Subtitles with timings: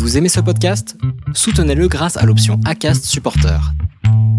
[0.00, 0.96] Vous aimez ce podcast?
[1.34, 3.60] Soutenez-le grâce à l'option ACAST Supporter.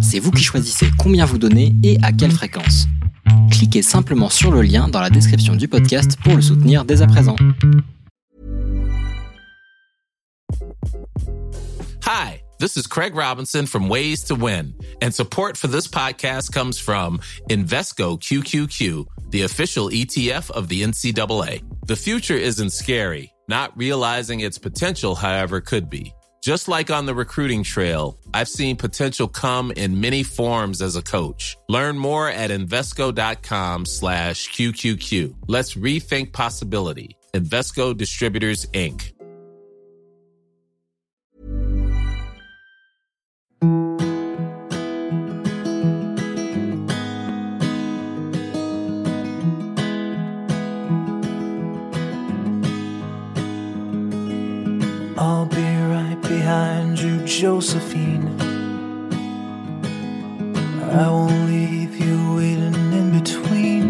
[0.02, 2.88] C'est vous qui choisissez combien vous donnez et à quelle fréquence.
[3.52, 7.08] Cliquez simplement sur le lien dans la description du podcast pour le soutenir dès à
[7.08, 7.36] présent.
[12.08, 14.74] Hi, this is Craig Robinson from Ways to Win,
[15.04, 17.20] and support for this podcast comes from
[17.52, 21.62] Invesco QQQ, the official ETF of the NCAA.
[21.86, 23.32] The future isn't scary.
[23.52, 26.14] Not realizing its potential, however, could be.
[26.42, 31.02] Just like on the recruiting trail, I've seen potential come in many forms as a
[31.02, 31.58] coach.
[31.68, 35.36] Learn more at Invesco.com slash QQQ.
[35.48, 37.18] Let's rethink possibility.
[37.34, 39.12] Invesco Distributors, Inc.
[56.42, 58.26] behind you, Josephine.
[61.04, 63.86] I won't leave you waiting in between.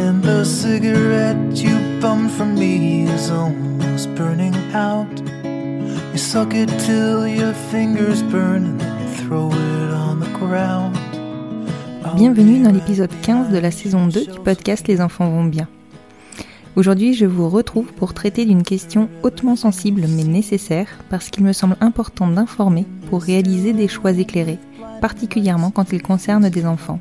[0.00, 4.56] And the cigarette you bummed from me is almost burning
[4.88, 5.14] out.
[6.12, 10.96] You suck it till your fingers burn and then you throw it on the ground.
[12.16, 15.68] Bienvenue dans l'épisode 15 de la saison 2 du podcast Les enfants vont bien.
[16.76, 21.52] Aujourd'hui, je vous retrouve pour traiter d'une question hautement sensible mais nécessaire parce qu'il me
[21.52, 24.58] semble important d'informer pour réaliser des choix éclairés,
[25.00, 26.98] particulièrement quand ils concernent des enfants.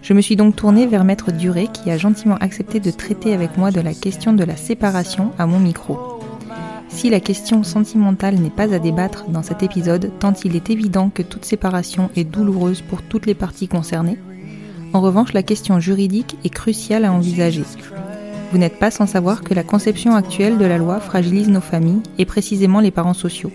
[0.00, 3.58] Je me suis donc tournée vers Maître Duré qui a gentiment accepté de traiter avec
[3.58, 5.98] moi de la question de la séparation à mon micro.
[6.88, 11.10] Si la question sentimentale n'est pas à débattre dans cet épisode, tant il est évident
[11.10, 14.18] que toute séparation est douloureuse pour toutes les parties concernées,
[14.94, 17.64] en revanche la question juridique est cruciale à envisager.
[18.52, 22.02] Vous n'êtes pas sans savoir que la conception actuelle de la loi fragilise nos familles
[22.18, 23.50] et précisément les parents sociaux.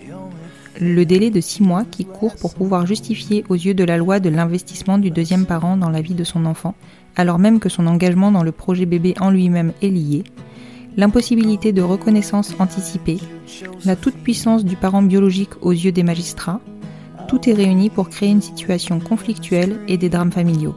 [0.80, 4.20] Le délai de 6 mois qui court pour pouvoir justifier aux yeux de la loi
[4.20, 6.76] de l'investissement du deuxième parent dans la vie de son enfant,
[7.16, 10.24] alors même que son engagement dans le projet bébé en lui-même est lié,
[10.98, 13.20] l'impossibilité de reconnaissance anticipée,
[13.86, 16.60] la toute-puissance du parent biologique aux yeux des magistrats,
[17.28, 20.76] tout est réuni pour créer une situation conflictuelle et des drames familiaux.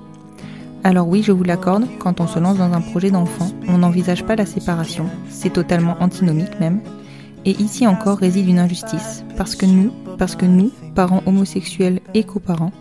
[0.86, 4.22] Alors oui, je vous l'accorde, quand on se lance dans un projet d'enfant, on n'envisage
[4.22, 6.82] pas la séparation, c'est totalement antinomique même.
[7.46, 12.24] Et ici encore réside une injustice, parce que nous, parce que nous, parents homosexuels et
[12.24, 12.72] coparents,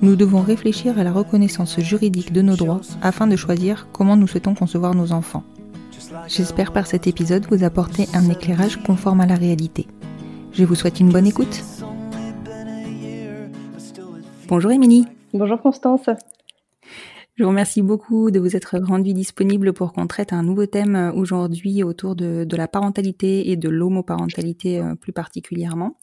[0.00, 4.26] nous devons réfléchir à la reconnaissance juridique de nos droits afin de choisir comment nous
[4.26, 5.44] souhaitons concevoir nos enfants.
[6.26, 9.86] J'espère par cet épisode vous apporter un éclairage conforme à la réalité.
[10.52, 11.62] Je vous souhaite une bonne écoute.
[14.48, 15.06] Bonjour Émilie.
[15.32, 16.10] Bonjour Constance.
[17.42, 20.94] Je vous remercie beaucoup de vous être rendue disponible pour qu'on traite un nouveau thème
[20.94, 25.98] euh, aujourd'hui autour de, la parentalité et de l'homoparentalité euh, plus particulièrement.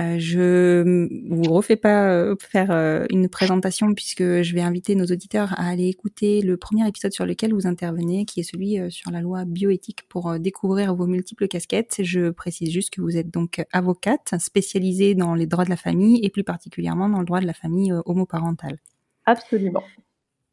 [0.00, 2.70] Euh, je vous refais pas faire
[3.10, 7.26] une présentation puisque je vais inviter nos auditeurs à aller écouter le premier épisode sur
[7.26, 11.96] lequel vous intervenez, qui est celui sur la loi bioéthique pour découvrir vos multiples casquettes.
[12.02, 16.24] Je précise juste que vous êtes donc avocate spécialisée dans les droits de la famille
[16.24, 18.78] et plus particulièrement dans le droit de la famille homoparentale.
[19.26, 19.82] Absolument.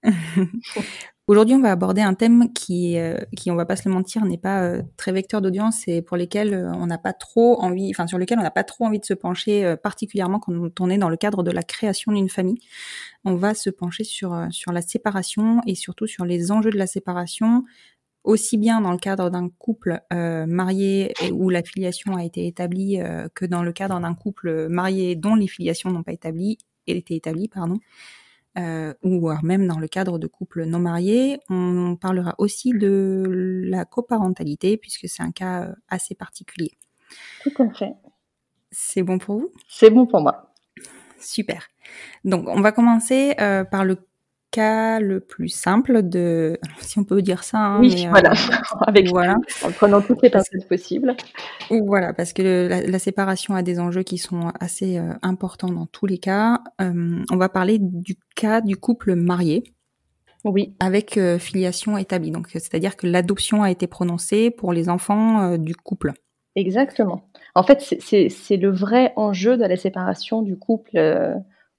[1.28, 4.26] Aujourd'hui, on va aborder un thème qui, euh, qui on va pas se le mentir,
[4.26, 7.92] n'est pas euh, très vecteur d'audience et pour lesquels euh, on n'a pas trop envie,
[7.92, 10.98] enfin sur lequel on n'a pas trop envie de se pencher, particulièrement quand on est
[10.98, 12.58] dans le cadre de la création d'une famille.
[13.26, 16.88] On va se pencher sur sur la séparation et surtout sur les enjeux de la
[16.88, 17.64] séparation,
[18.24, 23.00] aussi bien dans le cadre d'un couple marié où la filiation a été établie
[23.36, 27.80] que dans le cadre d'un couple marié dont les filiations n'ont pas été établies, pardon
[28.60, 31.40] euh, ou même dans le cadre de couples non mariés.
[31.50, 33.24] On parlera aussi de
[33.66, 36.78] la coparentalité puisque c'est un cas euh, assez particulier.
[37.44, 37.94] Tout à fait.
[38.72, 39.52] C'est bon pour vous?
[39.68, 40.54] C'est bon pour moi.
[41.20, 41.68] Super.
[42.24, 43.98] Donc on va commencer euh, par le
[44.52, 47.58] cas le plus simple de, si on peut dire ça.
[47.58, 48.32] Hein, oui, mais, voilà.
[48.32, 49.36] Euh, Avec voilà.
[49.64, 51.16] En prenant toutes les pincettes possibles.
[51.70, 55.86] Voilà, parce que la, la, séparation a des enjeux qui sont assez euh, importants dans
[55.86, 56.62] tous les cas.
[56.82, 59.64] Euh, on va parler du cas du couple marié.
[60.46, 60.76] Oui.
[60.80, 62.32] Avec euh, filiation établie.
[62.32, 66.14] Donc, c'est-à-dire que l'adoption a été prononcée pour les enfants euh, du couple.
[66.56, 67.30] Exactement.
[67.56, 70.98] En fait, c'est le vrai enjeu de la séparation du couple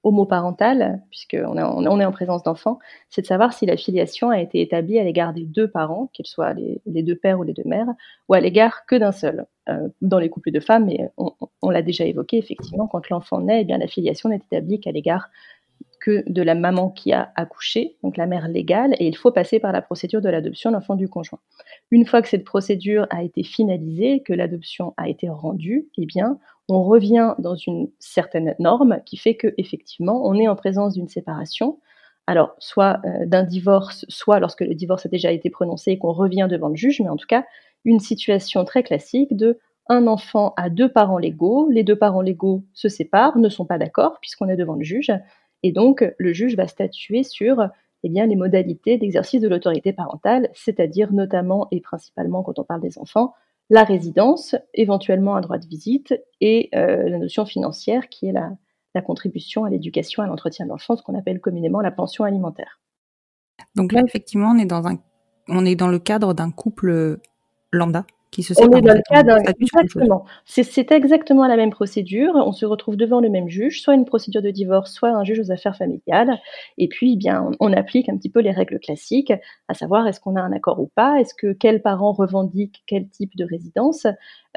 [0.03, 2.79] homoparentale, puisqu'on est, on est en présence d'enfants,
[3.11, 6.27] c'est de savoir si la filiation a été établie à l'égard des deux parents, qu'ils
[6.27, 7.89] soient les, deux pères ou les deux mères,
[8.29, 9.47] ou à l'égard que d'un seul.
[9.69, 11.33] Euh, dans les couples de femmes, on,
[11.63, 14.93] on l'a déjà évoqué, effectivement, quand l'enfant naît, eh bien, la filiation n'est établie qu'à
[14.93, 15.29] l'égard
[16.01, 19.61] que de la maman qui a accouché, donc la mère légale, et il faut passer
[19.61, 21.39] par la procédure de l'adoption de l'enfant du conjoint.
[21.91, 26.39] Une fois que cette procédure a été finalisée, que l'adoption a été rendue, eh bien,
[26.71, 31.09] on revient dans une certaine norme qui fait que effectivement, on est en présence d'une
[31.09, 31.79] séparation.
[32.27, 36.13] Alors, soit euh, d'un divorce, soit lorsque le divorce a déjà été prononcé et qu'on
[36.13, 37.45] revient devant le juge, mais en tout cas,
[37.85, 39.59] une situation très classique de
[39.89, 43.79] un enfant a deux parents légaux, les deux parents légaux se séparent, ne sont pas
[43.79, 45.11] d'accord puisqu'on est devant le juge,
[45.65, 47.69] et donc le juge va statuer sur
[48.03, 52.99] eh les modalités d'exercice de l'autorité parentale, c'est-à-dire notamment et principalement quand on parle des
[52.99, 53.35] enfants,
[53.71, 58.51] la résidence, éventuellement un droit de visite, et euh, la notion financière qui est la,
[58.95, 62.81] la contribution à l'éducation, à l'entretien de l'enfant, ce qu'on appelle communément la pension alimentaire.
[63.77, 64.99] Donc là, effectivement, un,
[65.49, 67.21] on est dans le cadre d'un couple
[67.73, 69.23] lambda qui se On est dans le cas
[69.59, 70.25] Exactement.
[70.45, 72.33] C'est exactement la même procédure.
[72.35, 75.41] On se retrouve devant le même juge, soit une procédure de divorce, soit un juge
[75.41, 76.39] aux affaires familiales.
[76.79, 79.33] Et puis, eh bien, on, applique un petit peu les règles classiques,
[79.69, 83.09] à savoir est-ce qu'on a un accord ou pas, est-ce que quels parents revendiquent quel
[83.09, 84.07] type de résidence,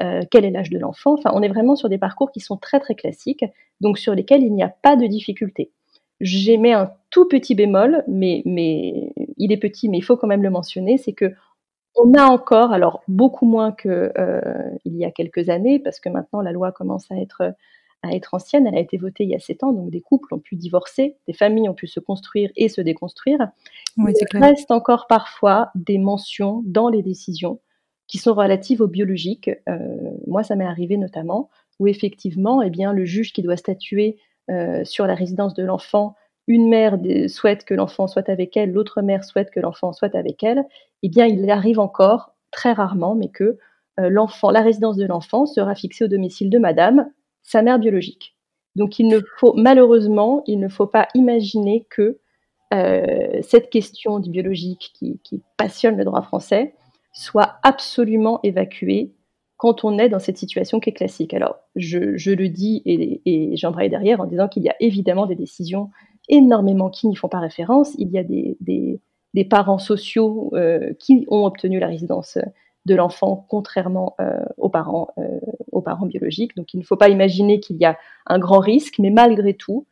[0.00, 1.14] euh, quel est l'âge de l'enfant?
[1.14, 3.44] Enfin, on est vraiment sur des parcours qui sont très très classiques,
[3.80, 5.70] donc sur lesquels il n'y a pas de difficulté.
[6.20, 10.42] J'émets un tout petit bémol, mais, mais il est petit, mais il faut quand même
[10.42, 11.32] le mentionner, c'est que
[11.96, 16.40] on a encore, alors beaucoup moins qu'il euh, y a quelques années, parce que maintenant
[16.40, 17.54] la loi commence à être,
[18.02, 20.34] à être ancienne, elle a été votée il y a sept ans, donc des couples
[20.34, 23.38] ont pu divorcer, des familles ont pu se construire et se déconstruire.
[23.96, 27.60] il reste encore parfois des mentions dans les décisions
[28.06, 29.50] qui sont relatives au biologique.
[29.68, 29.78] Euh,
[30.26, 31.50] moi, ça m'est arrivé notamment
[31.80, 34.18] où effectivement, eh bien, le juge qui doit statuer
[34.50, 36.14] euh, sur la résidence de l'enfant
[36.46, 36.98] une mère
[37.28, 40.64] souhaite que l'enfant soit avec elle, l'autre mère souhaite que l'enfant soit avec elle,
[41.02, 43.58] eh bien, il arrive encore, très rarement, mais que
[44.00, 47.10] euh, l'enfant, la résidence de l'enfant sera fixée au domicile de madame,
[47.42, 48.36] sa mère biologique.
[48.76, 52.18] Donc, il ne faut, malheureusement, il ne faut pas imaginer que
[52.72, 55.20] euh, cette question du biologique qui,
[55.56, 56.74] passionne le droit français
[57.12, 59.12] soit absolument évacuée
[59.56, 61.32] quand on est dans cette situation qui est classique.
[61.32, 61.98] Alors, je,
[62.30, 65.90] le dis et, et j'embraye derrière en disant qu'il y a évidemment des décisions
[66.28, 67.92] énormément qui n'y font pas référence.
[67.98, 72.38] Il y a des, des, parents sociaux euh, qui ont obtenu la résidence
[72.86, 75.40] de l'enfant contrairement euh, aux, parents, euh,
[75.72, 76.56] aux parents biologiques.
[76.56, 79.86] Donc il ne faut pas imaginer qu'il y a un grand risque, mais malgré tout,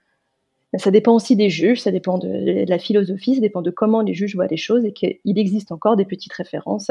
[0.75, 4.01] ça dépend aussi des juges, ça dépend de, de la philosophie, ça dépend de comment
[4.01, 6.91] les juges voient les choses et qu'il existe encore des petites références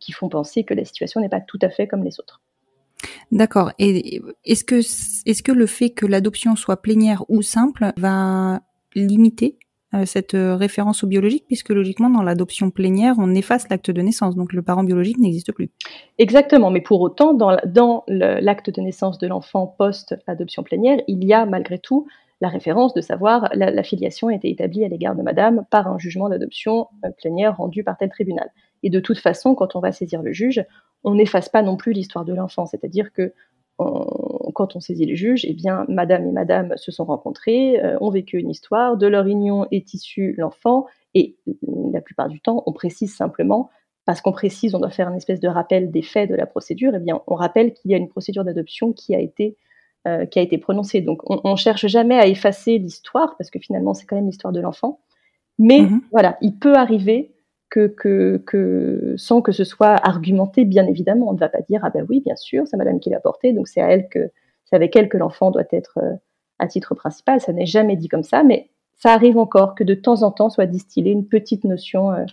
[0.00, 2.42] qui font penser que la situation n'est pas tout à fait comme les autres.
[3.32, 3.72] D'accord.
[3.78, 8.60] Et est-ce que, est-ce que le fait que l'adoption soit plénière ou simple va
[8.94, 9.58] limiter
[9.94, 14.02] euh, cette euh, référence au biologique, puisque logiquement, dans l'adoption plénière, on efface l'acte de
[14.02, 15.70] naissance, donc le parent biologique n'existe plus.
[16.18, 21.46] Exactement, mais pour autant, dans, l'acte de naissance de l'enfant post-adoption plénière, il y a
[21.46, 22.08] malgré tout
[22.40, 25.86] la référence de savoir la, la filiation a été établie à l'égard de madame par
[25.86, 28.50] un jugement d'adoption euh, plénière rendu par tel tribunal.
[28.82, 30.64] Et de toute façon, quand on va saisir le juge,
[31.04, 32.66] on n'efface pas non plus l'histoire de l'enfant.
[32.66, 33.32] C'est-à-dire que
[33.78, 38.10] quand on saisit le juge, eh bien, madame et madame se sont rencontrés, euh, ont
[38.10, 41.36] vécu une histoire, de leur union est issu l'enfant, et
[41.92, 43.70] la plupart du temps, on précise simplement,
[44.06, 46.92] parce qu'on précise, on doit faire une espèce de rappel des faits de la procédure,
[46.94, 49.56] eh bien, on rappelle qu'il y a une procédure d'adoption qui a été
[50.06, 51.00] euh, qui a été prononcée.
[51.00, 54.52] Donc, on, ne cherche jamais à effacer l'histoire, parce que finalement, c'est quand même l'histoire
[54.52, 55.00] de l'enfant.
[55.58, 56.00] Mais mm-hmm.
[56.12, 57.34] voilà, il peut arriver
[57.70, 61.28] que, que, sans que ce soit argumenté, bien évidemment.
[61.28, 63.52] On ne va pas dire, ah ben oui, bien sûr, c'est madame qui l'a porté,
[63.52, 64.30] donc c'est à elle que,
[64.64, 66.14] c'est avec elle que l'enfant doit être euh,
[66.58, 67.40] à titre principal.
[67.40, 70.50] Ça n'est jamais dit comme ça, mais ça arrive encore que de temps en temps
[70.50, 72.24] soit distillée une petite notion euh,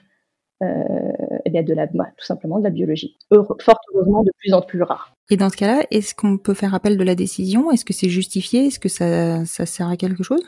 [0.63, 1.11] euh,
[1.45, 3.17] eh bien de la, bah, tout simplement de la biologie.
[3.29, 5.13] fort heureusement, de plus en plus rare.
[5.29, 7.71] Et dans ce cas-là, est-ce qu'on peut faire appel de la décision?
[7.71, 8.67] Est-ce que c'est justifié?
[8.67, 10.41] Est-ce que ça, ça, sert à quelque chose?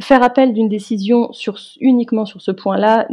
[0.00, 3.06] Faire appel d'une décision sur, uniquement sur ce point-là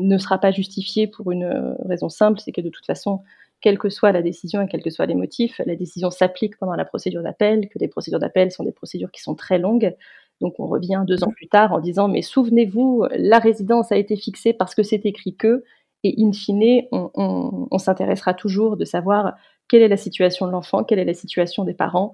[0.00, 3.20] ne sera pas justifié pour une raison simple, c'est que de toute façon,
[3.60, 6.74] quelle que soit la décision et quels que soient les motifs, la décision s'applique pendant
[6.74, 9.94] la procédure d'appel, que des procédures d'appel sont des procédures qui sont très longues.
[10.40, 14.16] Donc on revient deux ans plus tard en disant mais souvenez-vous, la résidence a été
[14.16, 15.64] fixée parce que c'est écrit que,
[16.02, 19.34] et in fine, on, s'intéressera toujours de savoir
[19.68, 22.12] quelle est la situation de l'enfant, quelle est la situation des parents,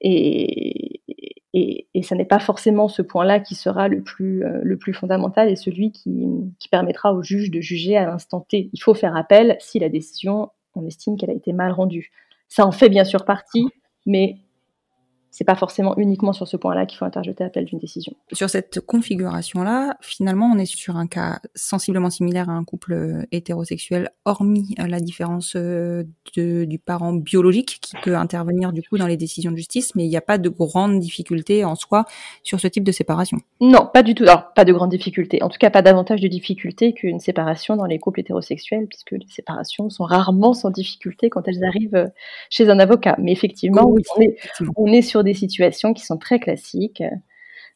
[0.00, 1.00] et,
[1.94, 5.48] et, ça n'est pas forcément ce point-là qui sera le plus, euh, le plus fondamental
[5.48, 6.26] et celui qui,
[6.58, 8.70] qui permettra au juge de juger à l'instant T.
[8.72, 12.10] Il faut faire appel si la décision, on estime qu'elle a été mal rendue.
[12.48, 13.68] Ça en fait bien sûr partie,
[14.04, 14.36] mais
[15.34, 18.12] c'est pas forcément uniquement sur ce point-là qu'il faut interjeter appel d'une décision.
[18.32, 23.22] Sur cette configuration-là, finalement, on est sur un cas sensiblement similaire à un couple euh,
[23.32, 26.04] hétérosexuel, hormis euh, la différence euh,
[26.36, 30.04] de, du parent biologique qui peut intervenir du coup dans les décisions de justice, mais
[30.04, 32.04] il n'y a pas de grandes difficultés en soi
[32.44, 33.38] sur ce type de séparation.
[33.60, 34.22] Non, pas du tout.
[34.22, 35.42] Alors, pas de grandes difficultés.
[35.42, 39.26] En tout cas, pas davantage de difficultés qu'une séparation dans les couples hétérosexuels, puisque les
[39.28, 42.12] séparations sont rarement sans difficulté quand elles arrivent
[42.50, 43.16] chez un avocat.
[43.18, 44.36] Mais effectivement, on, est,
[44.76, 47.02] on est sur des situations qui sont très classiques.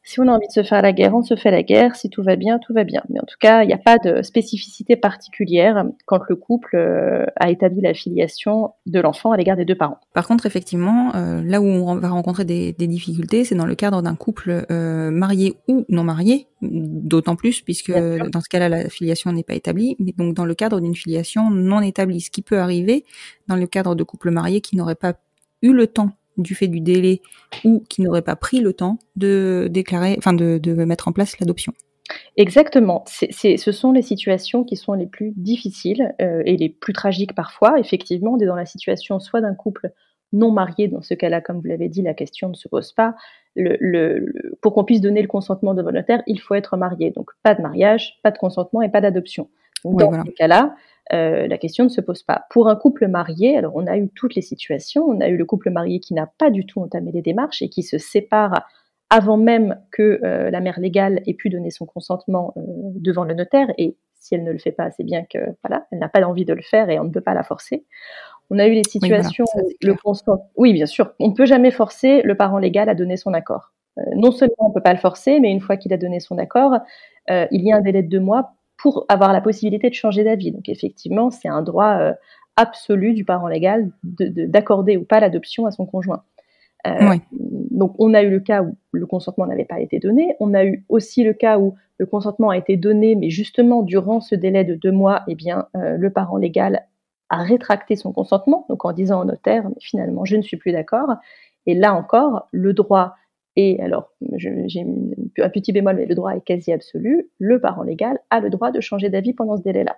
[0.05, 1.95] Si on a envie de se faire la guerre, on se fait la guerre.
[1.95, 3.02] Si tout va bien, tout va bien.
[3.11, 7.26] Mais en tout cas, il n'y a pas de spécificité particulière quand le couple euh,
[7.37, 9.99] a établi la filiation de l'enfant à l'égard des deux parents.
[10.14, 14.00] Par contre, effectivement, euh, là où on va rencontrer des, difficultés, c'est dans le cadre
[14.00, 19.31] d'un couple euh, marié ou non marié, d'autant plus puisque dans ce cas-là, la filiation
[19.33, 19.97] n'est pas établie.
[19.99, 23.05] Mais donc, dans le cadre d'une filiation non établie, ce qui peut arriver
[23.47, 25.14] dans le cadre de couples mariés qui n'auraient pas
[25.61, 27.21] eu le temps du fait du délai
[27.64, 31.73] ou qui n'auraient pas pris le temps de déclarer, enfin de, mettre en place l'adoption.
[32.37, 33.04] Exactement.
[33.07, 37.78] ce sont les situations qui sont les plus difficiles euh, et les plus tragiques parfois.
[37.78, 39.92] Effectivement, on est dans la situation soit d'un couple
[40.33, 43.14] non marié, dans ce cas-là, comme vous l'avez dit, la question ne se pose pas.
[44.61, 47.11] pour qu'on puisse donner le consentement de volontaire, il faut être marié.
[47.11, 49.49] Donc pas de mariage, pas de consentement et pas d'adoption.
[49.85, 50.75] Dans ce cas-là,
[51.12, 52.44] euh, la question ne se pose pas.
[52.50, 55.04] Pour un couple marié, alors on a eu toutes les situations.
[55.04, 57.68] On a eu le couple marié qui n'a pas du tout entamé les démarches et
[57.68, 58.66] qui se sépare
[59.11, 62.61] avant même que euh, la mère légale ait pu donner son consentement euh,
[62.97, 63.68] devant le notaire.
[63.78, 66.44] Et si elle ne le fait pas, c'est bien que voilà, elle n'a pas envie
[66.44, 67.87] de le faire et on ne peut pas la forcer.
[68.50, 70.50] On a eu les situations où le consentement.
[70.56, 73.73] Oui, bien sûr, on ne peut jamais forcer le parent légal à donner son accord.
[74.14, 76.38] non seulement on ne peut pas le forcer, mais une fois qu'il a donné son
[76.38, 76.78] accord,
[77.28, 80.52] il y a un délai de deux mois pour avoir la possibilité de changer d'avis.
[80.52, 82.12] Donc effectivement, c'est un droit euh,
[82.56, 86.23] absolu du parent légal d'accorder ou pas l'adoption à son conjoint.
[86.87, 90.37] Euh, donc on a eu le cas où le consentement n'avait pas été donné.
[90.40, 94.20] On a eu aussi le cas où le consentement a été donné, mais justement durant
[94.20, 96.87] ce délai de deux mois, eh bien euh, le parent légal
[97.30, 100.73] a rétracté son consentement, donc en disant au notaire, mais finalement je ne suis plus
[100.73, 101.16] d'accord.
[101.66, 103.16] Et là encore, le droit
[103.61, 104.87] et alors, j'ai
[105.38, 108.71] un petit bémol, mais le droit est quasi absolu, le parent légal a le droit
[108.71, 109.97] de changer d'avis pendant ce délai-là.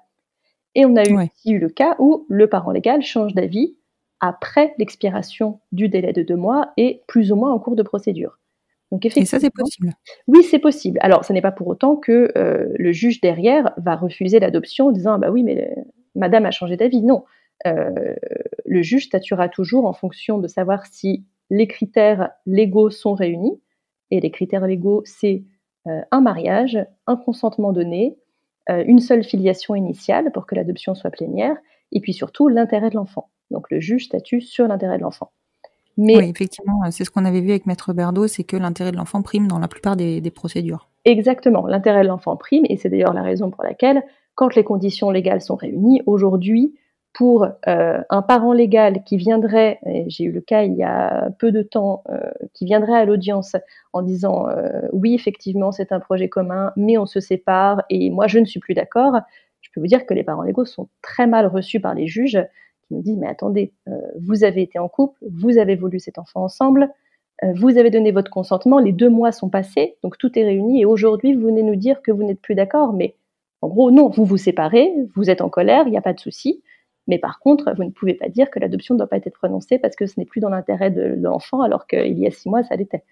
[0.75, 3.77] Et on a eu aussi eu le cas où le parent légal change d'avis
[4.19, 8.39] après l'expiration du délai de deux mois et plus ou moins en cours de procédure.
[8.91, 9.93] Donc et ça, c'est possible
[10.27, 10.99] Oui, c'est possible.
[11.03, 14.91] Alors, ce n'est pas pour autant que euh, le juge derrière va refuser l'adoption en
[14.91, 15.75] disant ah bah oui, mais
[16.15, 17.03] madame a changé d'avis.
[17.03, 17.25] Non.
[17.67, 18.15] Euh,
[18.65, 23.61] le juge statuera toujours en fonction de savoir si les critères légaux sont réunis.
[24.11, 25.45] Et les critères légaux, c'est
[25.87, 28.19] euh, un mariage, un consentement donné,
[28.69, 31.57] euh, une seule filiation initiale pour que l'adoption soit plénière,
[31.93, 33.31] et puis surtout l'intérêt de l'enfant.
[33.51, 35.33] Donc le juge statue sur l'intérêt de l'enfant.
[35.97, 38.97] Mais, oui, effectivement, c'est ce qu'on avait vu avec Maître Berdo, c'est que l'intérêt de
[38.97, 40.89] l'enfant prime dans la plupart des, des procédures.
[41.05, 44.03] Exactement, l'intérêt de l'enfant prime, et c'est d'ailleurs la raison pour laquelle,
[44.35, 46.75] quand les conditions légales sont réunies, aujourd'hui,
[47.13, 51.51] pour euh, un parent légal qui viendrait, j'ai eu le cas il y a peu
[51.51, 53.57] de temps, euh, qui viendrait à l'audience
[53.93, 58.27] en disant euh, oui effectivement c'est un projet commun, mais on se sépare et moi
[58.27, 59.19] je ne suis plus d'accord,
[59.61, 62.41] je peux vous dire que les parents légaux sont très mal reçus par les juges
[62.87, 63.73] qui nous disent mais attendez,
[64.21, 66.91] vous avez été en couple, vous avez voulu cet enfant ensemble,
[67.55, 70.85] vous avez donné votre consentement, les deux mois sont passés, donc tout est réuni et
[70.85, 73.17] aujourd'hui vous venez nous dire que vous n'êtes plus d'accord, mais
[73.63, 76.21] en gros non, vous vous séparez, vous êtes en colère, il n'y a pas de
[76.21, 76.63] souci.
[77.07, 79.79] Mais par contre, vous ne pouvez pas dire que l'adoption ne doit pas être prononcée
[79.79, 82.63] parce que ce n'est plus dans l'intérêt de l'enfant, alors qu'il y a six mois,
[82.63, 83.05] ça l'était.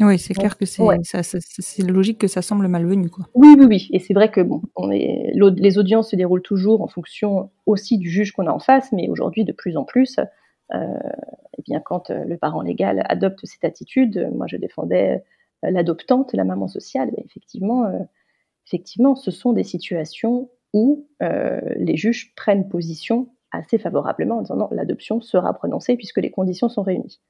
[0.00, 3.10] Oui, c'est clair que c'est logique que ça semble malvenu.
[3.10, 3.26] Quoi.
[3.34, 3.88] Oui, oui, oui.
[3.92, 7.98] Et c'est vrai que bon, on est, les audiences se déroulent toujours en fonction aussi
[7.98, 10.18] du juge qu'on a en face, mais aujourd'hui, de plus en plus,
[10.74, 10.98] euh,
[11.58, 15.22] eh bien, quand euh, le parent légal adopte cette attitude, moi je défendais
[15.64, 17.84] euh, l'adoptante, la maman sociale, effectivement,
[18.66, 24.56] effectivement, ce sont des situations où euh, les juges prennent position assez favorablement en disant
[24.56, 27.20] non, l'adoption sera prononcée puisque les conditions sont réunies.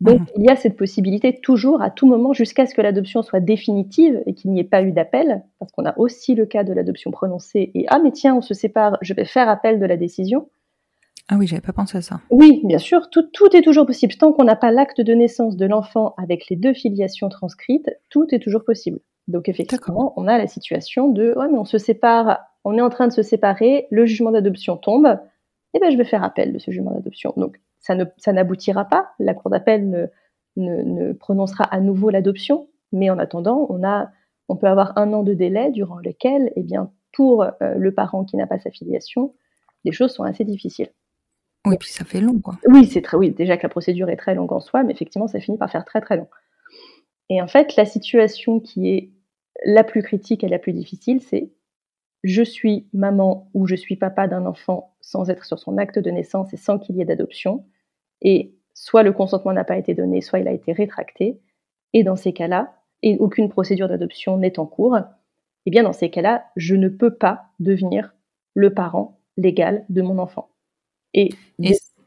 [0.00, 0.26] Donc mhm.
[0.36, 4.20] il y a cette possibilité toujours à tout moment jusqu'à ce que l'adoption soit définitive
[4.26, 7.10] et qu'il n'y ait pas eu d'appel, parce qu'on a aussi le cas de l'adoption
[7.10, 10.48] prononcée et ah mais tiens on se sépare, je vais faire appel de la décision.
[11.28, 12.20] Ah oui, j'avais pas pensé à ça.
[12.30, 14.12] Oui, bien sûr, tout, tout est toujours possible.
[14.16, 18.26] Tant qu'on n'a pas l'acte de naissance de l'enfant avec les deux filiations transcrites, tout
[18.32, 18.98] est toujours possible.
[19.28, 22.90] Donc effectivement, on a la situation de ouais mais on se sépare on est en
[22.90, 25.06] train de se séparer, le jugement d'adoption tombe,
[25.74, 27.32] et eh ben je vais faire appel de ce jugement d'adoption.
[27.36, 30.06] Donc ça ne ça n'aboutira pas, la cour d'appel ne,
[30.56, 34.10] ne, prononcera à nouveau l'adoption, mais en attendant, on a
[34.48, 38.24] on peut avoir un an de délai durant lequel, eh bien, pour euh, le parent
[38.24, 39.34] qui n'a pas sa filiation,
[39.84, 40.90] les choses sont assez difficiles.
[41.66, 42.58] Oui, puis ça fait long, quoi.
[42.66, 45.28] Oui, c'est très, oui, déjà que la procédure est très longue en soi, mais effectivement,
[45.28, 46.28] ça finit par faire très très long.
[47.30, 49.10] Et en fait, la situation qui est
[49.64, 51.50] la plus critique et la plus difficile, c'est
[52.22, 56.10] je suis maman ou je suis papa d'un enfant sans être sur son acte de
[56.10, 57.66] naissance et sans qu'il y ait d'adoption.
[58.20, 61.40] Et soit le consentement n'a pas été donné, soit il a été rétracté.
[61.92, 65.02] Et dans ces cas-là, et aucune procédure d'adoption n'est en cours, et
[65.66, 68.14] eh bien dans ces cas-là, je ne peux pas devenir
[68.54, 70.50] le parent légal de mon enfant.
[71.14, 71.30] Et,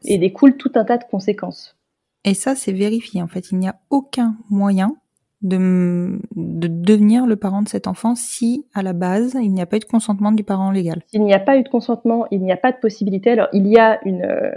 [0.04, 1.78] et, découle tout un tas de conséquences.
[2.24, 3.22] Et ça, c'est vérifié.
[3.22, 4.96] En fait, il n'y a aucun moyen
[5.42, 9.66] de, de, devenir le parent de cet enfant si, à la base, il n'y a
[9.66, 11.02] pas eu de consentement du parent légal.
[11.08, 13.30] S'il n'y a pas eu de consentement, il n'y a pas de possibilité.
[13.30, 14.50] Alors, il y a une, euh,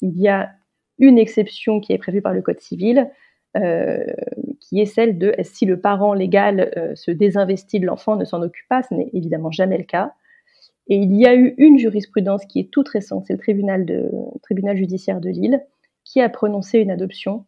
[0.00, 0.50] il y a
[0.98, 3.10] une exception qui est prévue par le Code civil,
[3.56, 4.04] euh,
[4.60, 8.42] qui est celle de si le parent légal euh, se désinvestit de l'enfant, ne s'en
[8.42, 10.12] occupe pas, ce n'est évidemment jamais le cas.
[10.88, 14.10] Et il y a eu une jurisprudence qui est toute récente, c'est le tribunal, de,
[14.42, 15.64] tribunal judiciaire de Lille,
[16.04, 17.46] qui a prononcé une adoption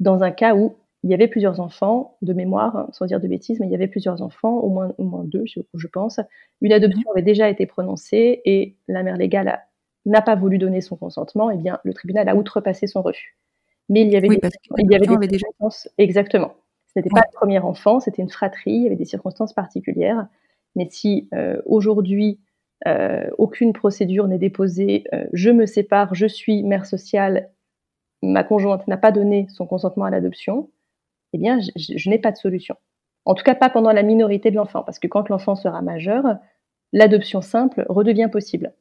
[0.00, 3.26] dans un cas où il y avait plusieurs enfants, de mémoire, hein, sans dire de
[3.26, 6.20] bêtises, mais il y avait plusieurs enfants, au moins, au moins deux, je, pense.
[6.60, 9.60] Une adoption avait déjà été prononcée et la mère légale
[10.06, 11.50] n'a pas voulu donner son consentement.
[11.50, 13.36] Et eh bien, le tribunal a outrepassé son refus.
[13.88, 14.40] Mais il y avait des,
[14.78, 15.88] il y avait des circonstances.
[15.98, 16.54] Exactement.
[16.86, 20.26] Ce n'était pas le premier enfant, c'était une fratrie, il y avait des circonstances particulières.
[20.76, 22.38] Mais si euh, aujourd'hui,
[22.86, 27.50] euh, aucune procédure n'est déposée, euh, je me sépare, je suis mère sociale,
[28.22, 30.70] ma conjointe n'a pas donné son consentement à l'adoption,
[31.32, 32.76] eh bien, je, n'ai pas de solution.
[33.24, 36.24] En tout cas, pas pendant la minorité de l'enfant, parce que quand l'enfant sera majeur,
[36.92, 38.74] l'adoption simple redevient possible.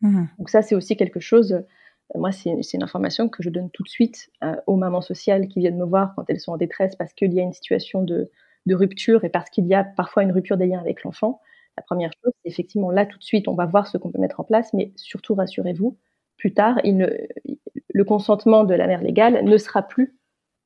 [0.00, 0.24] Mmh.
[0.38, 3.82] Donc ça, c'est aussi quelque chose, euh, moi, c'est une information que je donne tout
[3.82, 6.96] de suite euh, aux mamans sociales qui viennent me voir quand elles sont en détresse
[6.96, 8.30] parce qu'il y a une situation de,
[8.70, 11.40] rupture et parce qu'il y a parfois une rupture des liens avec l'enfant.
[11.76, 14.20] La première chose, c'est effectivement là, tout de suite, on va voir ce qu'on peut
[14.20, 15.98] mettre en place, mais surtout, rassurez-vous,
[16.36, 20.16] plus tard, le consentement de la mère légale ne sera plus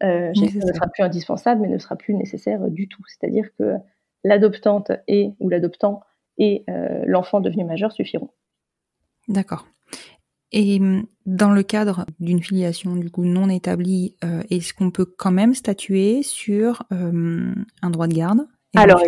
[0.02, 3.02] euh, ne sera plus indispensable, mais ne sera plus nécessaire du tout.
[3.06, 3.74] C'est-à-dire que
[4.24, 6.02] l'adoptante et ou l'adoptant
[6.38, 8.30] et euh, l'enfant devenu majeur suffiront.
[9.28, 9.66] D'accord.
[10.52, 15.06] Et hum, dans le cadre d'une filiation du coup non établie, euh, est-ce qu'on peut
[15.06, 19.02] quand même statuer sur hum, un droit de garde Alors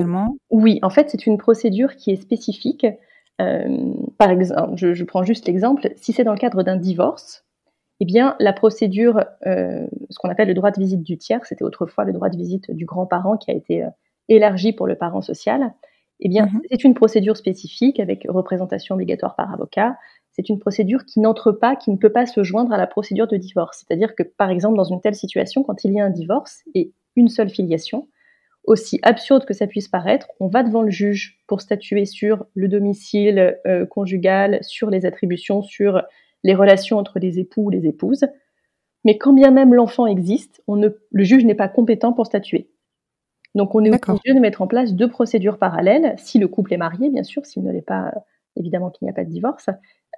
[0.50, 2.87] oui, en fait c'est une procédure qui est spécifique.
[3.38, 7.45] par exemple, je prends juste l'exemple, si c'est dans le cadre d'un divorce,
[8.00, 11.64] eh bien, la procédure, euh, ce qu'on appelle le droit de visite du tiers, c'était
[11.64, 13.89] autrefois le droit de visite du grand-parent qui a été euh,
[14.28, 15.73] élargi pour le parent social,
[16.21, 16.63] eh bien, mhm.
[16.71, 19.97] c'est une procédure spécifique avec représentation obligatoire par avocat.
[20.32, 23.26] C'est une procédure qui n'entre pas, qui ne peut pas se joindre à la procédure
[23.26, 23.84] de divorce.
[23.87, 26.93] C'est-à-dire que, par exemple, dans une telle situation, quand il y a un divorce et
[27.17, 28.08] une seule filiation,
[28.65, 32.69] aussi absurde que ça puisse paraître, on va devant le juge pour statuer sur le
[32.69, 36.02] domicile euh, conjugal, sur les attributions, sur
[36.44, 38.24] les relations entre les époux ou les épouses.
[39.04, 42.70] Mais quand bien même l'enfant existe, on ne, le juge n'est pas compétent pour statuer.
[43.54, 46.78] Donc on est obligé de mettre en place deux procédures parallèles, si le couple est
[46.78, 48.12] marié, bien sûr, s'il ne l'est pas,
[48.56, 49.68] évidemment qu'il n'y a pas de divorce.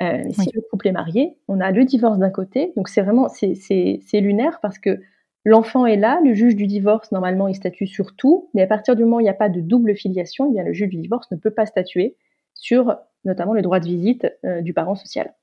[0.02, 3.28] Euh, si le couple est marié, on a le divorce d'un côté, donc c'est vraiment
[3.28, 4.98] c'est lunaire parce que
[5.44, 8.96] l'enfant est là, le juge du divorce normalement il statue sur tout, mais à partir
[8.96, 10.96] du moment où il n'y a pas de double filiation, eh bien le juge du
[10.96, 12.16] divorce ne peut pas statuer
[12.54, 15.34] sur notamment le droit de visite euh, du parent social.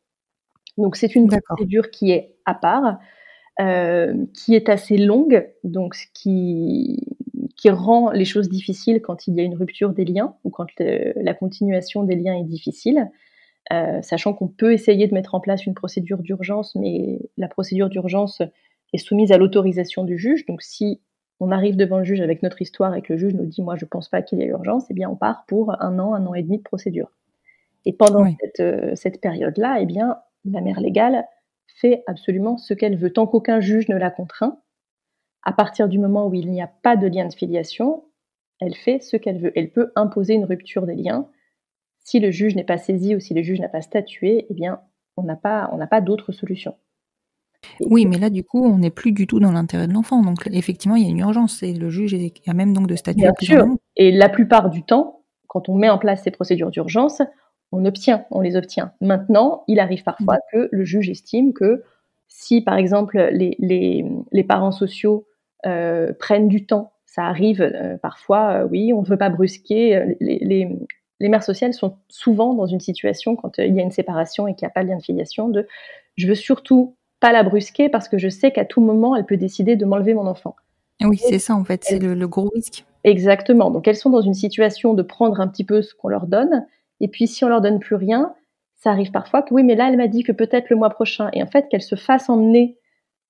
[0.78, 3.00] Donc c'est une procédure qui est à part,
[3.60, 7.00] euh, qui est assez longue, donc ce qui,
[7.56, 10.68] qui rend les choses difficiles quand il y a une rupture des liens ou quand
[10.78, 13.10] la continuation des liens est difficile.
[13.74, 17.90] Euh, sachant qu'on peut essayer de mettre en place une procédure d'urgence, mais la procédure
[17.90, 18.42] d'urgence
[18.94, 20.46] est soumise à l'autorisation du juge.
[20.46, 21.02] Donc si
[21.42, 23.76] on arrive devant le juge avec notre histoire et que le juge nous dit moi
[23.76, 26.26] je pense pas qu'il y ait urgence, eh bien on part pour un an, un
[26.26, 27.12] an et demi de procédure.
[27.86, 31.26] Et pendant cette, euh, cette période-là, eh bien la mère légale
[31.80, 34.60] fait absolument ce qu'elle veut, tant qu'aucun juge ne la contraint.
[35.44, 38.04] À partir du moment où il n'y a pas de lien de filiation,
[38.60, 39.52] elle fait ce qu'elle veut.
[39.56, 41.28] Elle peut imposer une rupture des liens.
[42.00, 44.82] Si le juge n'est pas saisi ou si le juge n'a pas statué, eh bien,
[45.16, 46.76] on n'a pas, on n'a pas d'autre solution.
[47.82, 50.22] oui, mais là, du coup, on n'est plus du tout dans l'intérêt de l'enfant.
[50.22, 52.16] Donc, effectivement, il y a une urgence et le juge
[52.48, 53.24] a même donc de statuer.
[53.24, 53.66] Bien sûr.
[53.96, 57.22] Et la plupart du temps, quand on met en place ces procédures d'urgence,
[57.72, 58.94] on obtient, on les obtient.
[59.02, 60.40] Maintenant, il arrive parfois mm.
[60.52, 61.84] que le juge estime que
[62.28, 65.26] si, par exemple, les, parents sociaux
[65.66, 70.16] euh, prennent du temps, ça arrive euh, parfois, euh, oui, on ne veut pas brusquer.
[70.20, 70.70] Les,
[71.20, 74.66] mères sociales sont souvent dans une situation, quand il y a une séparation et qu'il
[74.66, 75.68] n'y a pas de lien de filiation, de
[76.16, 79.38] je veux surtout pas la brusquer parce que je sais qu'à tout moment, elle peut
[79.38, 80.56] décider de m'enlever mon enfant.
[81.02, 82.86] Oui, c'est ça en fait, c'est le gros risque.
[83.04, 83.72] Exactement.
[83.72, 86.66] Donc elles sont dans une situation de prendre un petit peu ce qu'on leur donne
[87.00, 88.34] et puis, si on leur donne plus rien,
[88.76, 91.30] ça arrive parfois que oui, mais là, elle m'a dit que peut-être le mois prochain.
[91.34, 92.78] Et en fait, qu'elle se fasse emmener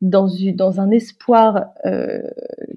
[0.02, 2.22] dans, un espoir euh,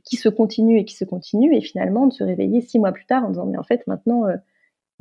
[0.04, 3.04] qui se continue et qui se continue, et finalement de se réveiller six mois plus
[3.04, 4.36] tard en disant mais en fait maintenant euh,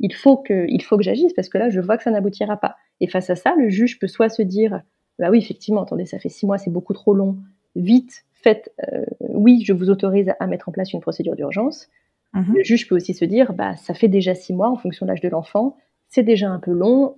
[0.00, 2.58] il faut que il faut que j'agisse parce que là je vois que ça n'aboutira
[2.58, 2.76] pas.
[3.00, 4.82] Et face à ça, le juge peut soit se dire
[5.18, 7.38] bah oui effectivement attendez ça fait six mois c'est beaucoup trop long,
[7.74, 11.88] vite faites euh, oui je vous autorise à mettre en place une procédure d'urgence.
[12.32, 12.54] Mhm.
[12.56, 15.10] Le juge peut aussi se dire bah ça fait déjà six mois en fonction de
[15.10, 15.76] l'âge de l'enfant,
[16.08, 17.16] c'est déjà un peu long,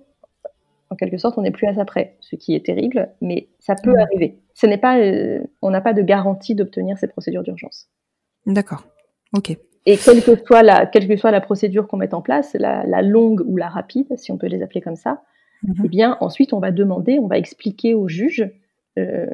[0.93, 3.75] en quelque sorte, on n'est plus à ça près, ce qui est terrible, mais ça
[3.75, 4.39] peut arriver.
[4.53, 7.89] Ce n'est pas, euh, on n'a pas de garantie d'obtenir ces procédures d'urgence.
[8.45, 8.85] D'accord.
[9.35, 9.57] Ok.
[9.85, 13.01] Et quelle que soit la, quelle que soit la procédure qu'on met en place, la,
[13.01, 15.23] longue ou la rapide, si on peut les appeler comme ça,
[15.63, 15.83] mhm.
[15.83, 18.49] eh bien, ensuite, on va demander, on va expliquer au juge,
[18.97, 19.25] euh,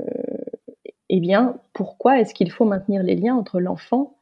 [1.09, 4.15] eh bien, pourquoi est-ce qu'il faut maintenir les liens entre l'enfant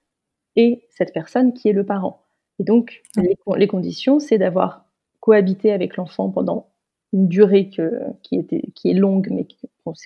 [0.57, 2.23] et cette personne qui est le parent.
[2.59, 4.85] Et donc, les, les conditions, c'est d'avoir
[5.21, 6.67] cohabité avec l'enfant pendant
[7.13, 9.47] une durée qui, était, qui est longue, mais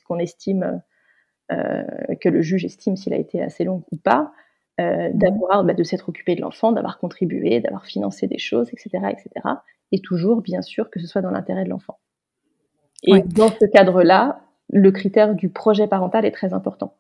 [0.05, 0.81] qu'on estime,
[1.51, 1.83] euh,
[2.19, 4.31] que le juge estime s'il a été assez long ou pas,
[4.79, 8.89] euh, d'avoir, bah, de s'être occupé de l'enfant, d'avoir contribué, d'avoir financé des choses, etc.,
[9.09, 9.29] etc.
[9.91, 11.99] Et toujours, bien sûr, que ce soit dans l'intérêt de l'enfant.
[13.03, 16.95] Et dans ce cadre-là, le critère du projet parental est très important.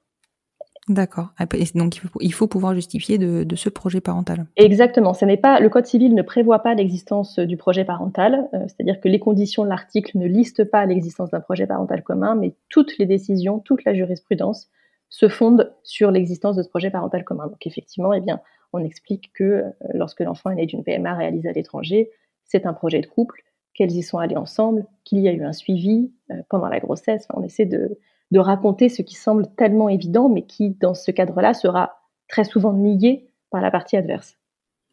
[0.89, 1.29] D'accord.
[1.75, 4.47] Donc il faut, pouvoir justifier de, ce projet parental.
[4.55, 5.13] Exactement.
[5.21, 9.07] N'est pas le Code civil ne prévoit pas l'existence du projet parental, euh, c'est-à-dire que
[9.07, 13.05] les conditions de l'article ne listent pas l'existence d'un projet parental commun, mais toutes les
[13.05, 14.69] décisions, toute la jurisprudence
[15.09, 17.47] se fondent sur l'existence de ce projet parental commun.
[17.47, 18.41] Donc effectivement, eh bien,
[18.73, 22.09] on explique que euh, lorsque l'enfant est né d'une PMA réalisée à l'étranger,
[22.43, 25.53] c'est un projet de couple, qu'elles y sont allées ensemble, qu'il y a eu un
[25.53, 27.27] suivi euh, pendant la grossesse.
[27.33, 27.97] on essaie de
[28.31, 32.73] de raconter ce qui semble tellement évident, mais qui, dans ce cadre-là, sera très souvent
[32.73, 34.37] nié par la partie adverse.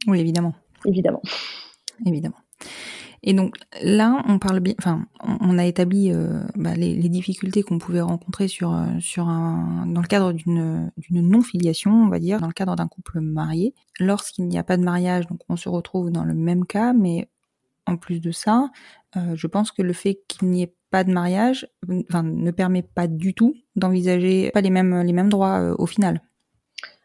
[0.06, 0.54] Oui, évidemment.
[0.84, 1.22] Évidemment.
[2.04, 2.36] Évidemment.
[3.22, 7.78] Et donc là, on parle bien, enfin, on a établi euh, bah, les, difficultés qu'on
[7.78, 12.20] pouvait rencontrer sur euh, sur un dans le cadre d'une d'une non filiation, on va
[12.20, 13.74] dire, dans le cadre d'un couple marié.
[13.98, 17.28] Lorsqu'il n'y a pas de mariage, donc on se retrouve dans le même cas, mais
[17.86, 18.70] en plus de ça,
[19.16, 21.68] euh, je pense que le fait qu'il n'y ait pas de mariage,
[22.08, 25.86] enfin, ne permet pas du tout d'envisager pas les mêmes les mêmes droits euh, au
[25.86, 26.20] final.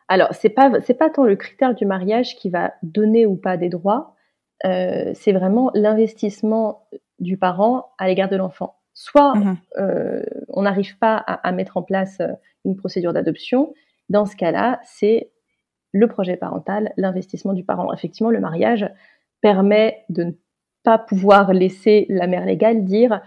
[0.07, 3.57] Alors c'est pas c'est pas tant le critère du mariage qui va donner ou pas
[3.57, 4.15] des droits,
[4.65, 6.87] euh, c'est vraiment l'investissement
[7.19, 8.77] du parent à l'égard de l'enfant.
[8.93, 9.57] Soit mmh
[10.49, 12.21] on n'arrive pas à, mettre en place
[12.63, 13.73] une procédure d'adoption,
[14.09, 15.31] dans ce cas-là, c'est
[15.91, 17.91] le projet parental, l'investissement du parent.
[17.93, 18.87] Effectivement, le mariage
[19.41, 20.31] permet de ne
[20.83, 23.21] pas pouvoir laisser la mère légale dire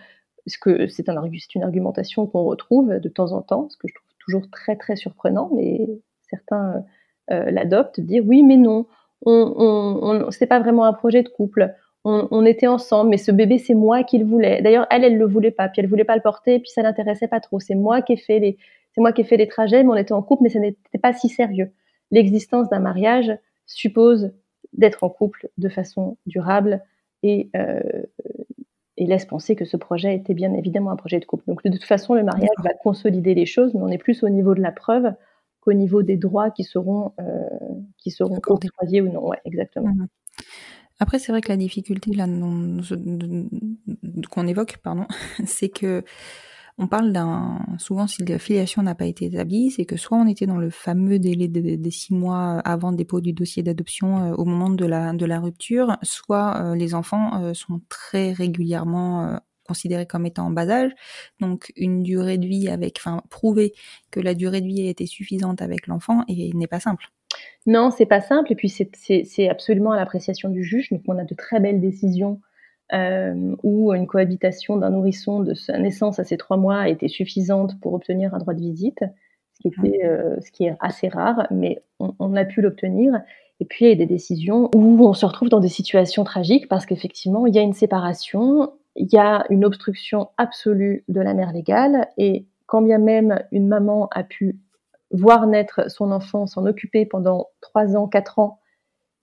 [0.47, 1.23] ce que c'est un,
[1.55, 4.97] une argumentation qu'on retrouve de temps en temps, ce que je trouve toujours très très
[4.97, 5.89] surprenant, mais
[6.29, 6.85] certains
[7.31, 8.87] euh, l'adoptent, dire oui mais non,
[9.25, 11.75] on, on, c'est pas vraiment un projet de couple,
[12.09, 14.63] on, était ensemble, mais ce bébé c'est moi qui le voulais.
[14.63, 17.27] D'ailleurs elle elle le voulait pas, puis elle voulait pas le porter, puis ça l'intéressait
[17.27, 17.59] pas trop.
[17.59, 18.59] C'est moi qui ai fait les,
[18.93, 20.99] c'est moi qui ai fait les trajets, mais on était en couple, mais ça n'était
[21.03, 21.73] pas si sérieux.
[22.13, 24.33] L'existence d'un mariage suppose
[24.73, 26.81] d'être en couple de façon durable,
[27.25, 27.81] euh,
[28.97, 31.45] et, laisse penser que ce projet était bien évidemment un projet de couple.
[31.47, 34.29] Donc de toute façon, le mariage va consolider les choses, mais on est plus au
[34.29, 35.13] niveau de la preuve
[35.61, 37.49] qu'au niveau des droits qui seront, euh,
[37.99, 39.27] qui seront octroyés ou non.
[39.27, 39.89] Ouais, exactement.
[39.89, 40.07] Mmh
[41.01, 42.27] Après, c'est vrai que la difficulté là
[44.31, 45.07] qu'on évoque, pardon,
[45.47, 46.05] c'est que
[46.79, 50.27] on parle d'un souvent si la filiation n'a pas été établie, c'est que soit on
[50.27, 54.45] était dans le fameux délai des six mois avant dépôt du dossier d'adoption euh, au
[54.45, 60.07] moment de la de la rupture, soit euh, les enfants euh, sont très régulièrement considérés
[60.07, 60.93] comme étant en bas âge,
[61.41, 63.73] donc une durée de vie avec, enfin, prouver
[64.13, 67.07] que la durée de vie a été suffisante avec l'enfant et n'est pas simple.
[67.67, 70.91] Non, c'est pas simple, et puis c'est absolument à l'appréciation du juge.
[70.91, 72.41] Donc on a de très belles décisions
[72.93, 77.81] euh, où une cohabitation d'un nourrisson de sa naissance à ses trois mois été suffisante
[77.81, 79.01] pour obtenir un droit de visite,
[79.55, 83.15] ce qui, était, euh, ce qui est assez rare, mais on, a pu l'obtenir.
[83.59, 86.69] Et puis il y a des décisions où on se retrouve dans des situations tragiques
[86.69, 91.35] parce qu'effectivement, il y a une séparation, il y a une obstruction absolue de la
[91.35, 94.61] mère légale, et quand bien même une maman a pu
[95.11, 98.61] voir naître son enfant, s'en occuper pendant trois ans, quatre ans,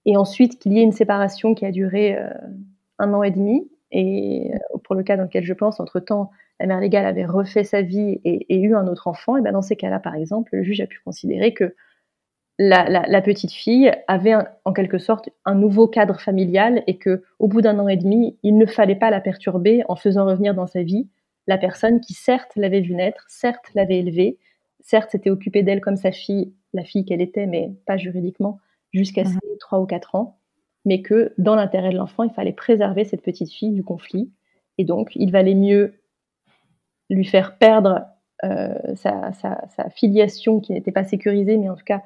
[0.06, 2.30] et ensuite qu'il y ait une séparation qui a duré euh,
[3.00, 3.70] un an et demi.
[3.92, 7.64] Et euh, pour le cas dans lequel je pense, entre-temps, la mère légale avait refait
[7.64, 10.64] sa vie et, eu un autre enfant, et ben dans ces cas-là, par exemple, le
[10.64, 11.76] juge a pu considérer que
[12.60, 17.62] la, petite fille avait en quelque sorte un nouveau cadre familial et que au bout
[17.62, 20.84] d'un an et demi, il ne fallait pas la perturber en faisant revenir dans sa
[20.84, 21.10] vie
[21.48, 24.38] la personne qui certes l'avait vue naître, certes l'avait élevée,
[24.80, 28.60] certes s'était occupée d'elle comme sa fille, la fille qu'elle était, mais pas juridiquement,
[28.94, 30.40] jusqu'à mmh ses trois ou quatre ans
[30.86, 34.32] mais que dans l'intérêt de l'enfant, il fallait préserver cette petite fille du conflit
[34.78, 36.00] Et donc, il valait mieux
[37.10, 38.06] lui faire perdre
[38.96, 42.02] sa, sa, filiation qui n'était pas sécurisée, mais en tout cas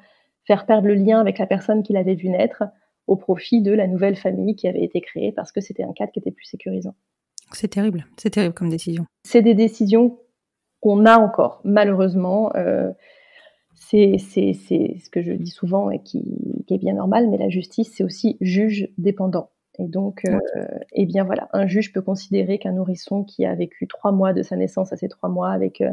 [0.48, 2.62] faire perdre le lien avec la personne qu'il avait vu naître
[3.06, 6.12] au profit de la nouvelle famille qui avait été créée parce que c'était un cadre
[6.12, 6.94] qui était plus sécurisant.
[7.52, 9.06] C'est terrible, c'est terrible comme décision.
[9.24, 10.18] C'est des décisions
[10.80, 12.52] qu'on a encore, malheureusement.
[12.54, 12.90] Euh,
[13.78, 16.24] c'est ce que je dis souvent et qui,
[16.70, 19.50] est bien normal, mais la justice, c'est aussi juge dépendant.
[19.78, 20.38] Et donc, euh,
[20.92, 24.42] eh bien voilà, un juge peut considérer qu'un nourrisson qui a vécu trois mois de
[24.42, 25.92] sa naissance à ces trois mois avec, euh,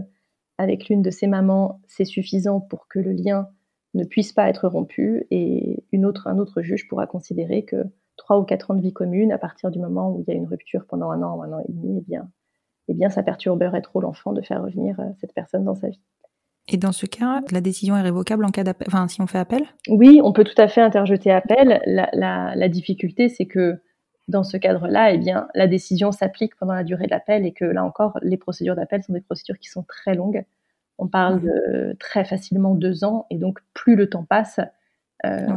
[0.58, 3.48] avec l'une de ses mamans, c'est suffisant pour que le lien
[3.94, 5.28] ne puisse pas être rompu.
[5.32, 7.84] Et une autre, un autre juge pourra considérer que
[8.18, 10.36] trois ou quatre ans de vie commune, à partir du moment où il y a
[10.36, 12.30] une rupture pendant un an ou un an et demi, eh bien,
[12.88, 16.02] eh bien ça perturberait trop l'enfant de faire revenir euh, cette personne dans sa vie.
[16.68, 19.38] Et dans ce cas, la décision est révocable en cas d'appel, enfin si on fait
[19.38, 19.64] appel?
[19.88, 21.80] Oui, on peut tout à fait interjeter appel.
[21.86, 23.80] La, difficulté, c'est que
[24.28, 27.66] dans ce cadre-là, eh bien, la décision s'applique pendant la durée de l'appel et que
[27.66, 30.44] là encore, les procédures d'appel sont des procédures qui sont très longues.
[30.98, 31.44] On parle mmh.
[31.44, 34.60] de très facilement deux ans et donc plus le temps passe,
[35.26, 35.48] euh,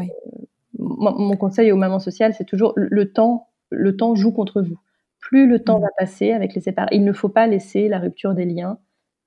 [0.79, 4.79] mon, conseil aux mamans sociales, c'est toujours le temps, le temps joue contre vous.
[5.21, 5.83] Plus le temps mmh.
[5.83, 8.79] va passer avec les séparés, il ne faut pas laisser la rupture des liens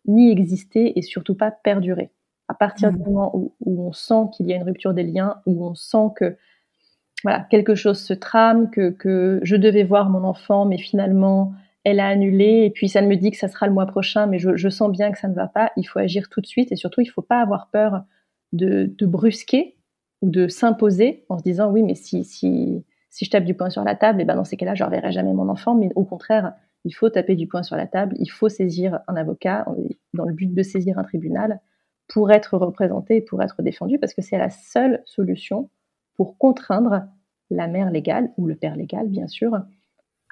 [0.05, 2.11] ni exister et surtout pas perdurer.
[2.47, 3.03] À partir du mmh.
[3.03, 6.35] moment où, on sent qu'il y a une rupture des liens, où on sent que
[7.23, 12.07] voilà quelque chose se trame, que, je devais voir mon enfant, mais finalement elle a
[12.07, 14.91] annulé, et puis ça me dit que ça sera le mois prochain, mais je, sens
[14.91, 15.71] bien que ça ne va pas.
[15.77, 18.03] Il faut agir tout de suite et surtout il ne faut pas avoir peur
[18.53, 19.77] de, de brusquer
[20.21, 23.69] ou de s'imposer en se disant oui, mais si, si, si je tape du poing
[23.69, 25.73] sur la table, et eh ben dans ces cas-là, je ne reverrai jamais mon enfant.
[25.73, 29.15] Mais au contraire, il faut taper du poing sur la table, il faut saisir un
[29.15, 29.65] avocat
[30.13, 31.59] dans le but de saisir un tribunal
[32.07, 35.69] pour être représenté, pour être défendu, parce que c'est la seule solution
[36.15, 37.03] pour contraindre
[37.49, 39.57] la mère légale ou le père légal, bien sûr,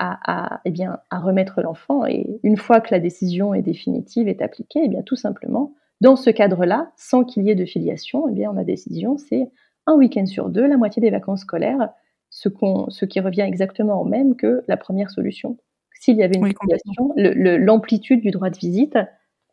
[0.01, 2.05] eh à remettre l'enfant.
[2.05, 6.15] Et une fois que la décision est définitive, est appliquée, eh bien, tout simplement, dans
[6.15, 9.51] ce cadre-là, sans qu'il y ait de filiation, eh bien, la décision, c'est
[9.85, 11.89] un week-end sur deux, la moitié des vacances scolaires,
[12.29, 15.57] ce qui revient exactement au même que la première solution.
[15.99, 18.97] S'il y avait une filiation, l'amplitude du droit de visite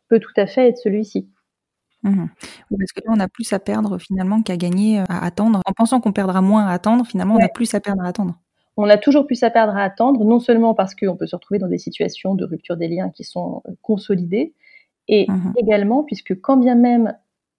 [0.07, 1.29] peut tout à fait être celui-ci.
[2.03, 2.27] Mmh
[2.69, 5.61] parce que là, on a plus à perdre finalement qu'à gagner euh, à attendre.
[5.65, 8.39] En pensant qu'on perdra moins à attendre, finalement, on a plus à perdre à attendre.
[8.77, 11.59] On a toujours plus à perdre à attendre, non seulement parce qu'on peut se retrouver
[11.59, 14.53] dans des situations de rupture des liens qui sont euh, consolidées,
[15.07, 17.13] et mmh également puisque quand bien même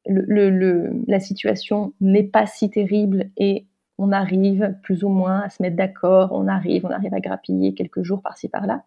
[0.06, 3.66] le, la situation n'est pas si terrible et
[3.98, 7.74] on arrive plus ou moins à se mettre d'accord, on arrive, on arrive à grappiller
[7.74, 8.84] quelques jours par-ci par-là.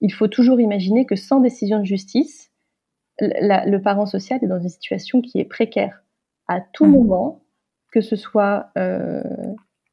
[0.00, 2.50] Il faut toujours imaginer que sans décision de justice,
[3.20, 6.02] le parent social est dans une situation qui est précaire.
[6.48, 6.92] À tout mmh.
[6.92, 7.42] moment,
[7.92, 9.22] que ce soit euh,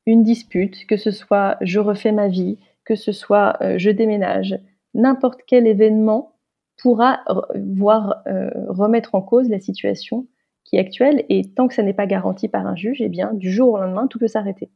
[0.06, 4.58] une dispute, que ce soit je refais ma vie, que ce soit euh, je déménage,
[4.94, 6.34] n'importe quel événement
[6.78, 7.22] pourra
[7.56, 10.28] voir euh, remettre en cause la situation
[10.68, 11.24] qui est actuelle.
[11.30, 13.78] Et tant que ça n'est pas garanti par un juge, eh bien, du jour au
[13.78, 14.70] lendemain, tout peut s'arrêter.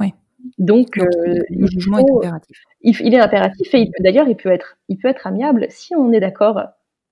[0.00, 0.12] Oui.
[0.58, 1.06] Donc, euh,
[1.48, 2.64] le jugement est impératif.
[2.82, 6.20] Il, est impératif et d'ailleurs, il peut être, il peut être amiable si on est
[6.20, 6.60] d'accord,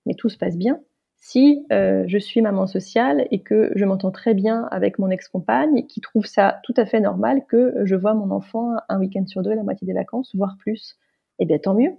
[0.05, 0.81] mais tout se passe bien.
[1.17, 5.87] Si euh, je suis maman sociale et que je m'entends très bien avec mon ex-compagne,
[5.87, 9.43] qui trouve ça tout à fait normal que je vois mon enfant un week-end sur
[9.43, 10.99] deux, la moitié des vacances, voire plus,
[11.39, 11.93] eh bien tant mieux.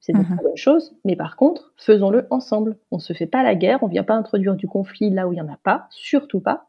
[0.00, 0.38] C'est une mhm.
[0.42, 2.78] bonne chose, mais par contre, faisons-le ensemble.
[2.90, 5.28] On ne se fait pas la guerre, on ne vient pas introduire du conflit là
[5.28, 6.66] où il n'y en a pas, surtout pas.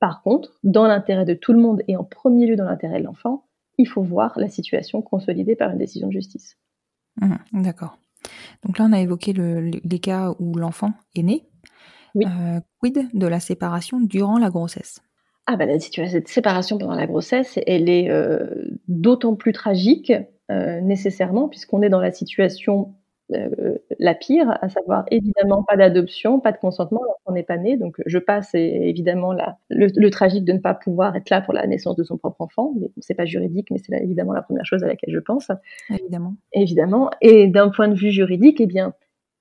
[0.00, 3.04] Par contre, dans l'intérêt de tout le monde et en premier lieu dans l'intérêt de
[3.04, 3.44] l'enfant,
[3.78, 6.58] il faut voir la situation consolidée par une décision de justice.
[7.20, 7.98] Mhm, d'accord.
[8.64, 11.44] Donc là, on a évoqué les cas où l'enfant est né.
[12.14, 12.24] Oui.
[12.26, 15.00] Euh, quid de la séparation durant la grossesse?
[15.46, 18.46] Ah bah, la situation de séparation pendant la grossesse, elle est euh,
[18.86, 20.12] d'autant plus tragique
[20.82, 22.94] nécessairement, puisqu'on est dans la situation
[23.34, 27.76] euh, la pire, à savoir évidemment pas d'adoption, pas de consentement on n'est pas né.
[27.76, 31.66] Donc je passe évidemment la, le, tragique de ne pas pouvoir être là pour la
[31.66, 32.74] naissance de son propre enfant.
[32.80, 35.50] Mais c'est pas juridique, mais c'est évidemment la première chose à laquelle je pense.
[35.90, 36.34] Évidemment.
[36.52, 37.10] Évidemment.
[37.20, 38.94] Et d'un point de vue juridique, eh bien,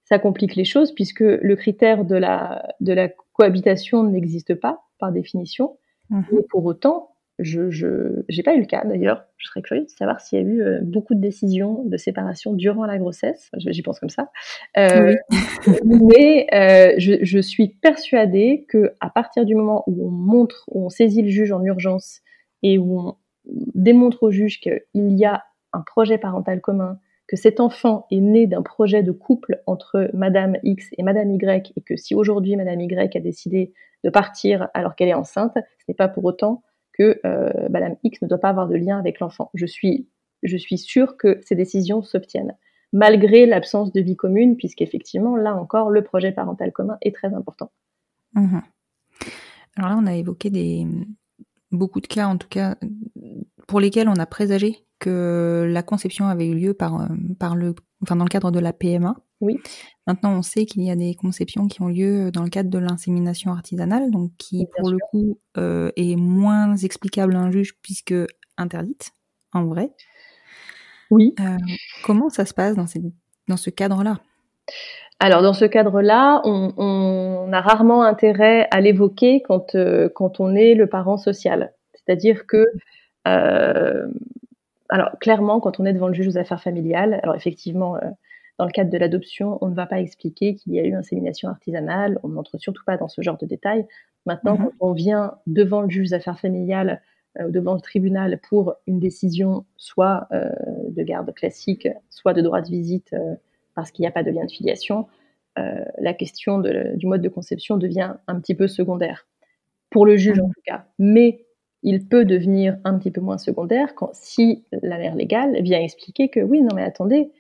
[0.06, 5.12] ça complique les choses puisque le critère de la, de la cohabitation n'existe pas par
[5.12, 5.78] définition.
[6.10, 6.22] Mmh.
[6.34, 7.11] Et pour autant,
[7.44, 9.26] je n'ai pas eu le cas d'ailleurs.
[9.38, 12.54] Je serais curieuse de savoir s'il y a eu euh, beaucoup de décisions de séparation
[12.54, 13.50] durant la grossesse.
[13.58, 14.30] J'y pense comme ça.
[14.78, 15.16] Euh,
[15.84, 20.86] mais euh, je, je, suis persuadée que à partir du moment où on montre, où
[20.86, 22.22] on saisit le juge en urgence
[22.64, 27.60] et où on démontre au juge qu'il y a un projet parental commun, que cet
[27.60, 31.96] enfant est né d'un projet de couple entre Madame X et Madame Y, et que
[31.96, 33.74] si aujourd'hui Madame Y a décidé
[34.04, 36.64] de partir alors qu'elle est enceinte, ce n'est pas pour autant
[37.02, 39.52] euh, Madame X ne doit pas avoir de lien avec l'enfant.
[39.54, 40.08] Je suis,
[40.44, 42.56] je suis sûre que ces décisions s'obtiennent.
[42.94, 47.72] malgré l'absence de vie commune, puisqu'effectivement, là encore, le projet parental commun est très important.
[48.34, 48.62] Mhm.
[49.78, 50.86] Alors là, on a évoqué des,
[51.72, 52.76] beaucoup de cas, en tout cas,
[53.68, 57.08] pour lesquels on a présagé que la conception avait eu lieu par,
[57.40, 59.16] par le, enfin, dans le cadre de la PMA.
[59.42, 59.60] Oui.
[60.08, 62.78] Maintenant, on sait qu'il y a des conceptions qui ont lieu dans le cadre de
[62.78, 68.14] l'insémination artisanale, donc qui, pour le coup, euh, est moins explicable à un juge puisque
[68.58, 69.12] interdite,
[69.54, 69.92] en vrai.
[71.10, 71.36] Oui.
[71.40, 71.58] Euh,
[72.04, 72.86] comment ça se passe dans,
[73.48, 74.20] dans ce cadre-là?
[75.20, 80.74] Alors dans ce cadre-là, on, a rarement intérêt à l'évoquer quand, euh, quand on est
[80.74, 81.74] le parent social.
[81.94, 82.66] C'est-à-dire que,
[83.28, 84.08] euh,
[84.90, 87.98] alors clairement, quand on est devant le juge aux affaires familiales, alors effectivement,
[88.62, 91.50] dans le cadre de l'adoption, on ne va pas expliquer qu'il y a eu insémination
[91.50, 93.88] artisanale, on ne montre surtout pas dans ce genre de détails.
[94.28, 94.66] Maintenant, mhm.
[94.66, 97.02] quand on vient devant le juge aux affaires familiales
[97.40, 100.52] euh, devant le tribunal pour une décision soit euh,
[100.90, 103.34] de garde classique, soit de droit de visite euh,
[103.74, 105.08] parce qu'il n'y a pas de lien de filiation,
[105.98, 109.28] la question du mode de conception devient un petit peu secondaire.
[109.90, 110.86] Pour le juge en tout cas.
[110.98, 111.46] Mais
[111.84, 116.30] il peut devenir un petit peu moins secondaire quand, si la mère légale vient expliquer
[116.30, 117.32] que oui, non mais attendez,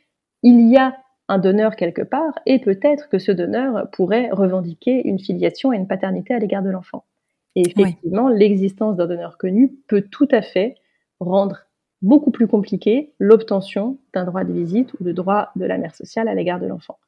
[0.44, 0.98] il y a
[1.32, 5.88] un donneur quelque part et peut-être que ce donneur pourrait revendiquer une filiation et une
[5.88, 7.06] paternité à l'égard de l'enfant.
[7.56, 10.76] Et effectivement, l'existence d'un donneur connu peut tout à fait
[11.22, 11.68] rendre
[12.02, 16.28] beaucoup plus compliqué l'obtention d'un droit de visite ou de droit de la mère sociale
[16.28, 17.00] à l'égard de l'enfant.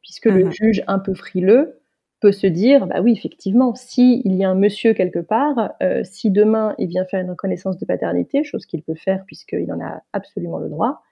[0.00, 0.52] Puisque le mhm.
[0.52, 1.80] juge un peu frileux
[2.20, 6.30] peut se dire, bah oui, effectivement, s'il y a un monsieur quelque part, euh, si
[6.30, 10.02] demain il vient faire une reconnaissance de paternité, chose qu'il peut faire puisqu'il en a
[10.12, 11.02] absolument le droit,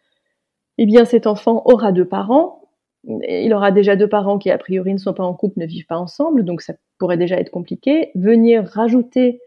[0.78, 2.59] eh bien cet enfant aura deux parents,
[3.04, 5.86] il aura déjà deux parents qui a priori ne sont pas en couple, ne vivent
[5.86, 8.10] pas ensemble, donc ça pourrait déjà être compliqué.
[8.14, 9.40] Venir rajouter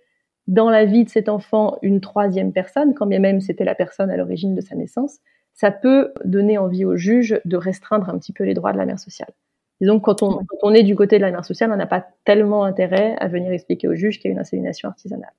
[0.48, 4.10] dans la vie de cet enfant une troisième personne, quand bien même c'était la personne
[4.10, 5.20] à l'origine de sa naissance,
[5.54, 8.86] ça peut donner envie au juge de restreindre un petit peu les droits de la
[8.86, 9.30] mère sociale.
[9.80, 11.86] Disons que quand on, quand on est du côté de la mère sociale, on n'a
[11.86, 15.34] pas tellement intérêt à venir expliquer au juge qu'il y a une insémination artisanale.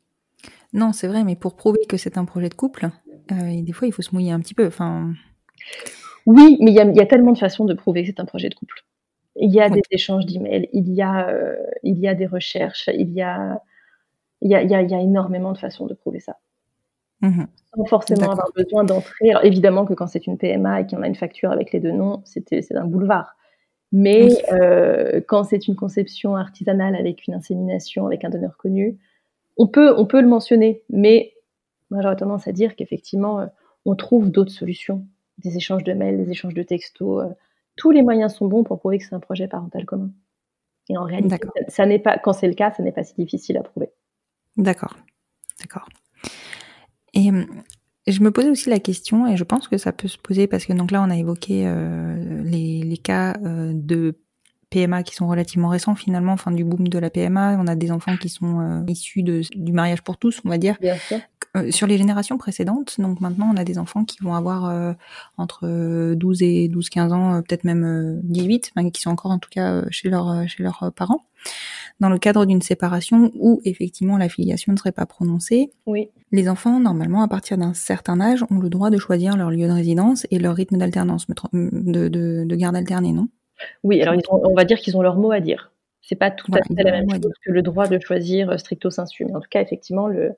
[0.72, 2.88] Non, c'est vrai, mais pour prouver que c'est un projet de couple,
[3.32, 4.66] euh, des fois il faut se mouiller un petit peu.
[4.66, 5.12] Enfin,
[6.26, 8.54] oui, mais il y a, tellement de façons de prouver que c'est un projet de
[8.54, 8.84] couple.
[9.36, 12.88] Il y a des échanges d'emails, il y a, euh, il y a des recherches,
[12.92, 13.60] il y a,
[14.40, 16.36] il y a, il y a, énormément de façons de prouver ça.
[17.20, 19.32] Mmh Sans forcément avoir besoin d'entrer.
[19.42, 22.22] Évidemment que quand c'est une PMA et qu'on a une facture avec les deux noms,
[22.24, 23.36] c'est un boulevard.
[23.92, 28.98] Mais euh, quand c'est une conception artisanale avec une insémination, avec un donneur connu,
[29.56, 30.82] on peut, on peut le mentionner.
[30.90, 31.34] Mais
[31.90, 33.46] moi j'aurais tendance à dire qu'effectivement, euh,
[33.84, 35.06] on trouve d'autres solutions
[35.38, 37.24] des échanges de mails, des échanges de textos.
[37.24, 37.34] Euh,
[37.76, 40.10] tous les moyens sont bons pour prouver que c'est un projet parental commun.
[40.88, 41.36] Et en réalité,
[41.68, 43.90] ça, n'est pas, quand c'est le cas, ça n'est pas si difficile à prouver.
[44.56, 44.96] D'accord,
[45.60, 45.88] d'accord.
[47.14, 47.46] Et hum,
[48.06, 50.66] je me posais aussi la question, et je pense que ça peut se poser parce
[50.66, 54.20] que donc là on a évoqué euh, les, cas euh, de
[54.68, 57.56] PMA qui sont relativement récents finalement, enfin du boom de la PMA.
[57.58, 60.76] On a des enfants qui sont issus de, du mariage pour tous, on va dire,
[60.80, 61.18] Bien sûr.
[61.56, 64.92] Euh, sur les générations précédentes, donc maintenant on a des enfants qui vont avoir euh,
[65.38, 69.84] entre 12 et 12-15 ans, euh, peut-être même 18, qui sont encore en tout cas
[69.90, 71.24] chez, leur, chez leurs parents,
[72.00, 75.70] dans le cadre d'une séparation où effectivement la filiation ne serait pas prononcée.
[75.86, 76.10] Oui.
[76.32, 79.68] Les enfants, normalement, à partir d'un certain âge, ont le droit de choisir leur lieu
[79.68, 83.28] de résidence et leur rythme d'alternance, de, de, de, garde alternée, non?
[83.84, 85.70] Oui, alors on va dire qu'ils ont leur mot à dire.
[86.02, 89.24] C'est pas tout à fait la même chose que le droit de choisir stricto sensu,
[89.24, 90.34] mais en tout cas, effectivement, le,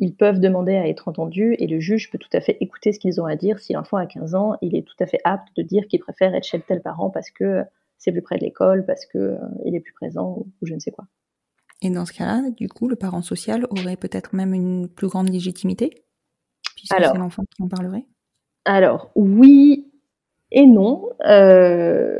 [0.00, 2.98] ils peuvent demander à être entendus et le juge peut tout à fait écouter ce
[2.98, 3.58] qu'ils ont à dire.
[3.58, 6.34] Si l'enfant a 15 ans, il est tout à fait apte de dire qu'il préfère
[6.34, 7.62] être chez tel parent parce que
[7.98, 10.90] c'est plus près de l'école, parce qu'il euh, est plus présent ou, je ne sais
[10.90, 11.04] quoi.
[11.82, 15.28] Et dans ce cas-là, du coup, le parent social aurait peut-être même une plus grande
[15.28, 15.90] légitimité
[16.74, 18.06] puisque c'est l'enfant qui en parlerait?
[18.64, 19.86] Alors, oui
[20.50, 21.10] et non.
[21.26, 22.18] Euh,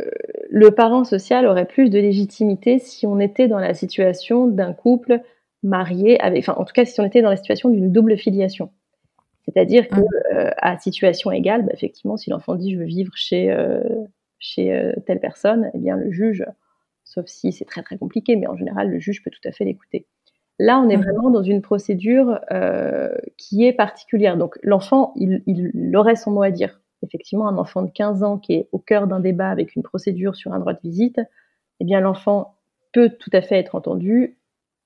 [0.51, 5.23] le parent social aurait plus de légitimité si on était dans la situation d'un couple
[5.63, 8.71] marié avec, enfin, en tout cas, si on était dans la situation d'une double filiation.
[9.45, 10.37] C'est-à-dire que, mmh.
[10.37, 13.83] euh, à situation égale, bah, effectivement, si l'enfant dit je veux vivre chez, euh,
[14.39, 16.45] chez euh, telle personne, eh bien, le juge,
[17.05, 19.65] sauf si c'est très très compliqué, mais en général, le juge peut tout à fait
[19.65, 20.07] l'écouter.
[20.59, 22.39] Là, on est vraiment dans une procédure
[23.39, 24.37] qui est particulière.
[24.37, 26.83] Donc, l'enfant, il, il aurait son mot à dire.
[27.03, 30.37] Effectivement, un enfant de 15 ans qui est au cœur d'un débat avec une procédure
[30.37, 31.19] sur un droit de visite,
[31.81, 32.57] eh bien, l'enfant
[32.93, 34.37] peut tout à fait être entendu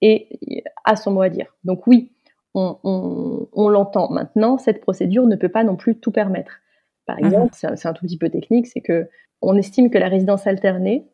[0.01, 1.57] et a son mot à dire.
[1.65, 2.13] Donc oui,
[2.55, 4.11] on, l'entend.
[4.11, 6.61] Maintenant, cette procédure ne peut pas non plus tout permettre.
[7.07, 7.27] Par mhm.
[7.27, 9.09] exemple, c'est un, tout petit peu technique, c'est que
[9.43, 11.07] on estime que la résidence alternée,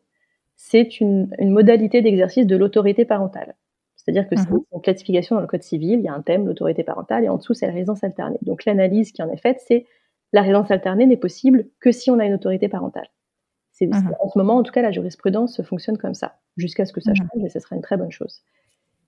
[0.55, 3.55] c'est une, modalité d'exercice de l'autorité parentale.
[3.95, 4.61] C'est-à-dire que c'est mhm.
[4.73, 7.37] une classification dans le Code civil, il y a un thème, l'autorité parentale, et en
[7.37, 8.39] dessous, c'est la résidence alternée.
[8.41, 9.85] Donc l'analyse qui en est faite, c'est
[10.33, 13.07] la résidence alternée n'est possible que si on a une autorité parentale.
[13.79, 14.13] Mhm.
[14.19, 17.13] En ce moment, en tout cas, la jurisprudence fonctionne comme ça, jusqu'à ce que ça
[17.15, 18.43] change, et ce serait une très bonne chose.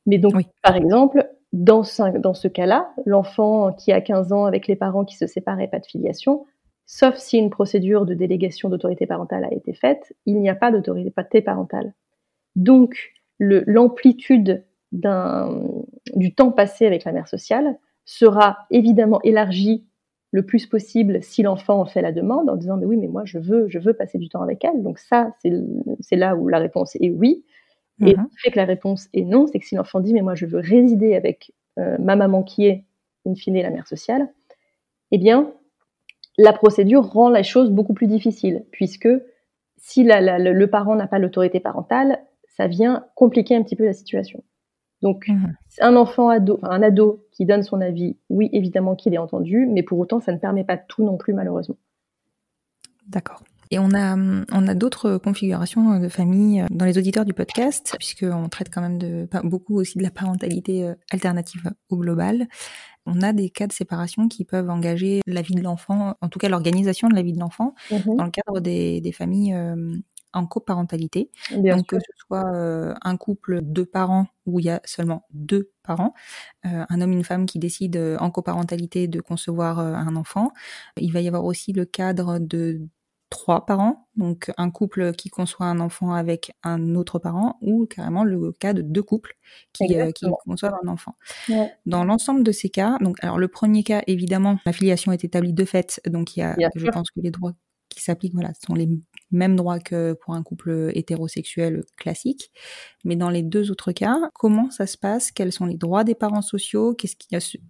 [0.06, 0.48] Mais donc, Oui.
[0.62, 5.06] par exemple, dans ce, dans ce cas-là, l'enfant qui a 15 ans avec les parents
[5.06, 6.46] qui se séparent et pas de filiation,
[6.86, 10.72] sauf si une procédure de délégation d'autorité parentale a été faite, il n'y a pas
[10.72, 11.94] d'autorité parentale.
[12.56, 19.86] Donc, l'amplitude du temps passé avec la mère sociale sera évidemment élargie
[20.32, 23.24] le plus possible si l'enfant en fait la demande en disant mais oui mais moi
[23.26, 26.60] je veux je veux passer du temps avec elle donc ça c'est là où la
[26.60, 27.44] réponse est oui
[28.06, 28.28] et Mhm.
[28.32, 30.46] ce fait que la réponse est non c'est que si l'enfant dit mais moi je
[30.46, 32.86] veux résider avec euh, ma maman qui est
[33.26, 34.30] in fine la mère sociale
[35.12, 35.52] eh bien
[36.38, 39.10] la procédure rend la chose beaucoup plus difficile puisque
[39.78, 42.24] si la- la- le, le parent n'a pas l'autorité parentale
[42.58, 44.44] ça vient compliquer un petit peu la situation
[45.02, 45.54] donc Mhm.
[45.82, 49.84] un enfant ado, un ado qui donne son avis, oui, évidemment qu'il est entendu, mais
[49.84, 51.76] pour autant, ça ne permet pas tout non plus, malheureusement.
[53.08, 53.44] D'accord.
[53.74, 57.34] Et on a, hum, on a d'autres configurations de famille euh, dans les auditeurs du
[57.34, 62.48] podcast, puisqu'on traite quand même de, beaucoup aussi de la parentalité euh, alternative au global.
[63.08, 66.38] On a des cas de séparation qui peuvent engager la vie de l'enfant, en tout
[66.38, 69.96] cas l'organisation de la vie de l'enfant, dans le cadre des, des familles euh,
[70.34, 71.32] en coparentalité.
[71.50, 71.98] Bien Donc sûr.
[71.98, 76.14] que ce soit euh, un couple de parents où il y a seulement deux parents,
[76.66, 80.16] euh, un homme et une femme qui décident euh, en coparentalité de concevoir euh, un
[80.16, 80.52] enfant.
[80.98, 82.82] Il va y avoir aussi le cadre de
[83.34, 88.24] trois parents, donc un couple qui conçoit un enfant avec un autre parent, ou carrément
[88.24, 89.36] le cas de deux couples
[89.74, 91.16] qui, euh, qui conçoivent un enfant.
[91.50, 91.74] Ouais.
[91.88, 95.52] Dans l'ensemble de ces cas, donc alors le premier cas évidemment la filiation est établie
[95.54, 96.92] de fait, donc il y a, Bien je sûr.
[96.92, 97.54] pense que les droits
[97.94, 98.90] qui s'appliquent voilà sont les
[99.32, 102.52] mêmes droits que pour un couple hétérosexuel classique.
[103.04, 105.32] Mais dans les deux autres cas, comment ça se passe?
[105.32, 106.96] Quels sont les droits des parents sociaux?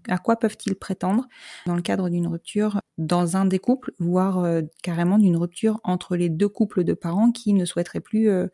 [0.07, 1.28] À quoi peuvent-ils prétendre?
[1.65, 6.15] Dans le cadre d'une rupture dans un des couples, voire euh, carrément d'une rupture entre
[6.15, 8.47] les deux couples de parents qui ne souhaiteraient plus euh,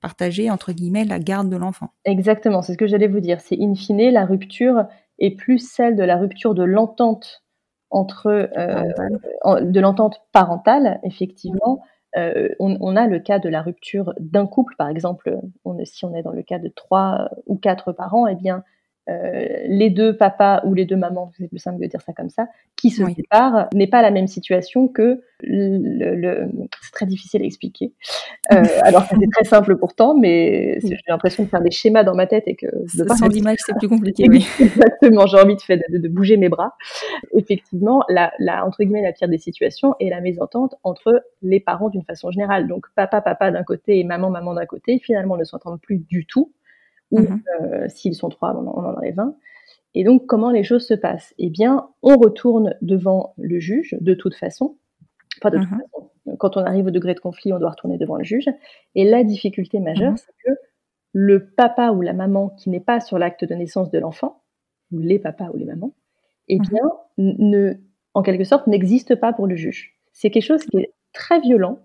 [0.00, 1.92] partager entre guillemets la garde de l'enfant?
[2.04, 3.40] Exactement, c'est ce que j'allais vous dire.
[3.40, 4.86] C'est in fine, la rupture
[5.18, 7.42] est plus celle de la rupture de l'entente
[7.90, 11.82] entre euh, de l'entente parentale, effectivement.
[12.16, 16.04] Euh, on, on a le cas de la rupture d'un couple, par exemple, on, si
[16.04, 18.64] on est dans le cas de trois ou quatre parents, eh bien,
[19.66, 22.48] les deux papas ou les deux mamans, c'est plus simple de dire ça comme ça,
[22.76, 23.14] qui se Oui.
[23.14, 26.14] séparent, n'est pas la même situation que le.
[26.14, 26.48] le-
[26.82, 27.92] c'est très difficile à expliquer.
[28.52, 32.26] Euh, alors c'est très simple pourtant, mais j'ai l'impression de faire des schémas dans ma
[32.26, 34.26] tête et que de Sans l'image, c'est plus compliqué.
[34.28, 34.46] oui.
[34.60, 36.74] Exactement, j'ai envie de, faire- de, de bouger mes bras.
[37.34, 41.88] Effectivement, la, la, entre guillemets, la pire des situations est la mésentente entre les parents
[41.88, 42.66] d'une façon générale.
[42.68, 46.26] Donc, papa, papa d'un côté et maman, maman d'un côté, finalement, ne s'entendent plus du
[46.26, 46.52] tout.
[47.12, 47.42] Ou Mhm.
[47.62, 49.36] euh, s'ils sont trois, on en, on en enlève un.
[49.94, 51.34] Et donc, comment les choses se passent?
[51.38, 54.76] Eh bien, on retourne devant le juge, de toute façon.
[55.38, 55.80] Enfin, de toute Mhm.
[55.80, 58.48] façon, quand on arrive au degré de conflit, on doit retourner devant le juge.
[58.94, 60.18] Et la difficulté majeure, Mhm.
[60.18, 60.50] c'est que
[61.14, 64.42] le papa ou la maman qui n'est pas sur l'acte de naissance de l'enfant,
[64.92, 65.92] ou les papas ou les mamans,
[66.48, 66.82] eh bien,
[67.18, 67.74] ne,
[68.14, 69.96] en quelque sorte, n'existe pas pour le juge.
[70.12, 71.80] C'est quelque chose qui est très violent.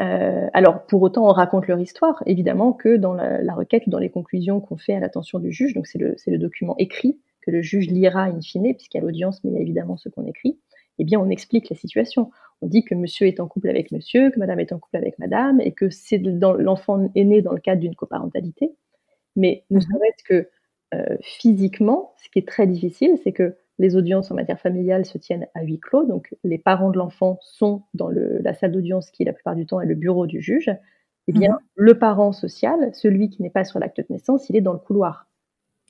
[0.00, 3.90] Euh, alors, pour autant, on raconte leur histoire, évidemment, que dans la, la requête ou
[3.90, 7.50] dans les conclusions qu'on fait à l'attention du juge, donc c'est le, document écrit que
[7.50, 10.08] le juge lira in fine, puisqu'il y a l'audience, mais il y a évidemment ce
[10.08, 10.58] qu'on écrit,
[10.98, 12.30] eh bien, on explique la situation.
[12.62, 15.18] On dit que monsieur est en couple avec monsieur, que madame est en couple avec
[15.18, 18.70] madame, et que c'est l'enfant est né dans le cadre d'une coparentalité.
[19.36, 19.82] Mais ne Mhm.
[19.82, 20.48] serait-ce que
[20.94, 25.18] euh, physiquement, ce qui est très difficile, c'est que les audiences en matière familiale se
[25.18, 29.10] tiennent à huis clos, donc les parents de l'enfant sont dans le, la salle d'audience
[29.10, 30.70] qui, la plupart du temps, est le bureau du juge.
[31.26, 31.58] Eh bien, Mhm.
[31.76, 34.78] le parent social, celui qui n'est pas sur l'acte de naissance, il est dans le
[34.78, 35.26] couloir.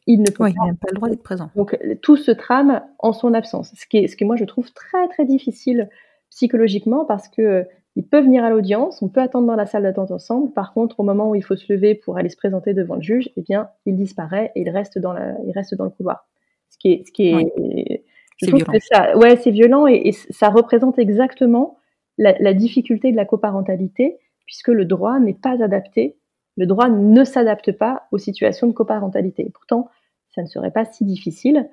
[0.07, 1.51] Il ne peut Oui, pas il n'a pas le droit d'être présent.
[1.57, 4.72] donc tout se trame en son absence, ce qui est ce que moi je trouve
[4.72, 5.89] très très difficile
[6.30, 7.64] psychologiquement parce que euh,
[7.97, 10.53] ils peuvent venir à l'audience, on peut attendre dans la salle d'attente ensemble.
[10.53, 13.03] Par contre, au moment où il faut se lever pour aller se présenter devant le
[13.03, 16.26] juge, eh bien, il disparaît et il reste dans la, il reste dans le couloir.
[16.75, 18.03] Ce qui est, ce qui est,
[18.37, 18.72] je C'est trouve violent.
[18.72, 21.79] que ça, ouais, c'est violent et, et ça représente exactement
[22.18, 26.16] la, la difficulté de la coparentalité puisque le droit n'est pas adapté,
[26.57, 29.51] le droit ne s'adapte pas aux situations de coparentalité.
[29.55, 29.89] Pourtant,
[30.35, 31.68] ça ne serait pas si difficile,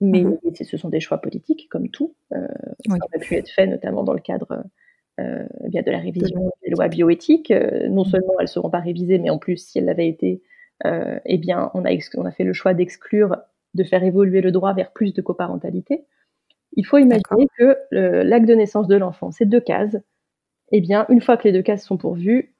[0.00, 0.38] mais Mhm.
[0.44, 2.14] mais ce sont des choix politiques, comme tout.
[2.32, 2.46] Euh,
[2.88, 2.98] Oui.
[2.98, 4.64] Ça aurait pu être fait notamment dans le cadre
[5.20, 7.52] euh, eh bien de la révision des lois bioéthiques.
[7.52, 10.42] Euh, non seulement elles ne seront pas révisées, mais en plus, si elles l'avaient été,
[10.84, 13.36] euh, eh bien, on a, ex- on a fait le choix d'exclure,
[13.74, 16.04] de faire évoluer le droit vers plus de coparentalité.
[16.74, 19.96] Il faut imaginer que le- l'acte de naissance de l'enfant, c'est deux cases.
[20.72, 22.54] Eh bien, une fois que les deux cases sont pourvues,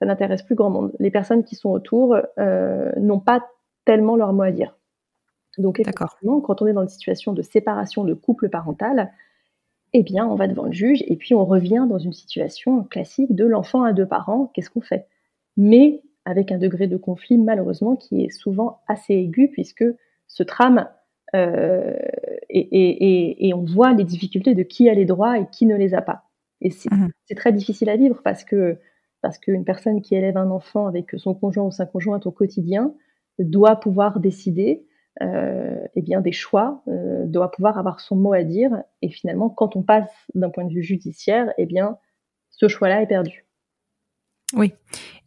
[0.00, 0.92] ça n'intéresse plus grand monde.
[0.98, 3.46] Les personnes qui sont autour euh, n'ont pas
[3.84, 4.76] tellement leur mot à dire.
[5.58, 9.12] Donc, effectivement, quand on est dans une situation de séparation de couple parental,
[9.92, 13.34] eh bien, on va devant le juge et puis on revient dans une situation classique
[13.34, 14.50] de l'enfant à deux parents.
[14.54, 15.06] Qu'est-ce qu'on fait?
[15.56, 19.84] Mais avec un degré de conflit, malheureusement, qui est souvent assez aigu, puisque
[20.28, 20.88] ce trame,
[21.34, 21.94] euh,
[22.48, 26.02] et, on voit les difficultés de qui a les droits et qui ne les a
[26.02, 26.24] pas.
[26.60, 27.10] Et c'est mmh.
[27.36, 28.78] très difficile à vivre parce que
[29.20, 32.94] parce qu'une personne qui élève un enfant avec son conjoint ou sa conjointe au quotidien
[33.40, 34.86] doit pouvoir décider
[35.20, 38.70] euh, eh bien des choix, euh, doit pouvoir avoir son mot à dire.
[39.02, 41.98] Et finalement, quand on passe d'un point de vue judiciaire, eh bien,
[42.50, 43.44] ce choix-là est perdu.
[44.54, 44.74] Oui.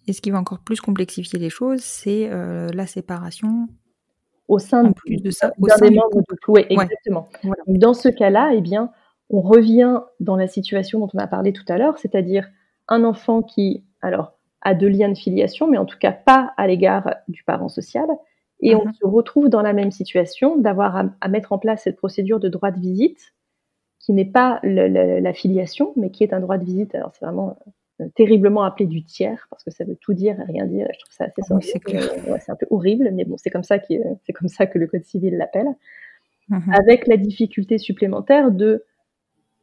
[0.08, 3.68] Et ce qui va encore plus complexifier les choses, c'est euh, la séparation.
[4.52, 6.66] Au sein de, plus de ça, au sein des membres du couple.
[6.70, 7.30] Exactement.
[7.68, 8.92] Dans ce cas-là, eh bien,
[9.30, 12.50] on revient dans la situation dont on a parlé tout à l'heure, c'est-à-dire
[12.90, 16.68] un enfant qui, alors, a deux liens de filiation, mais en tout cas pas à
[16.68, 18.08] l'égard du parent social,
[18.60, 18.94] et on mhm.
[18.94, 22.72] se retrouve dans la même situation d'avoir à, mettre en place cette procédure de droit
[22.72, 23.34] de visite,
[24.00, 26.94] qui n'est pas la filiation, mais qui est un droit de visite.
[26.94, 27.72] Alors c'est vraiment euh,
[28.16, 30.88] terriblement appelé du tiers, parce que ça veut tout dire et rien dire.
[30.94, 31.42] je trouve ça assez
[31.88, 34.88] oui, c'est un peu horrible, mais bon, c'est comme ça c'est comme ça que le
[34.88, 35.68] code civil l'appelle,
[36.50, 36.74] mhm.
[36.74, 38.86] avec la difficulté supplémentaire de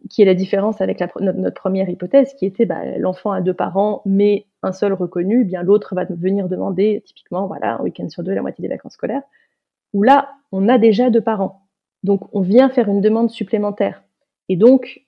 [0.08, 4.02] qui est la différence avec notre, première hypothèse, qui était bah, l'enfant a deux parents,
[4.06, 8.22] mais un seul reconnu, eh bien l'autre va venir demander, typiquement, voilà, un week-end sur
[8.22, 9.22] deux, la moitié des vacances scolaires,
[9.92, 11.62] où là, on a déjà deux parents.
[12.04, 14.04] Donc, on vient faire une demande supplémentaire.
[14.48, 15.07] Et donc, euh,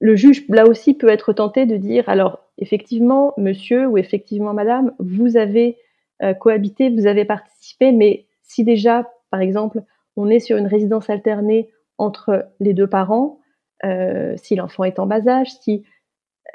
[0.00, 4.92] le juge, là aussi, peut être tenté de dire, alors, effectivement, monsieur ou effectivement, madame,
[4.98, 5.76] vous avez
[6.22, 9.82] euh, cohabité, vous avez participé, mais si déjà, par exemple,
[10.16, 13.40] on est sur une résidence alternée entre les deux parents,
[13.84, 15.84] euh, si l'enfant est en bas âge, si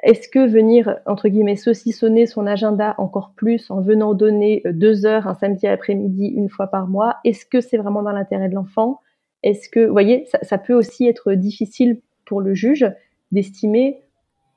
[0.01, 5.05] est-ce que venir entre guillemets saucissonner son agenda encore plus en venant donner euh, deux
[5.05, 8.55] heures un samedi après-midi une fois par mois, est-ce que c'est vraiment dans l'intérêt de
[8.55, 8.99] l'enfant?
[9.43, 12.85] Est-ce que, vous voyez, ça, ça, peut aussi être difficile pour le juge
[13.33, 14.01] d'estimer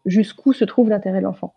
[0.05, 1.55] jusqu'où se trouve l'intérêt de l'enfant.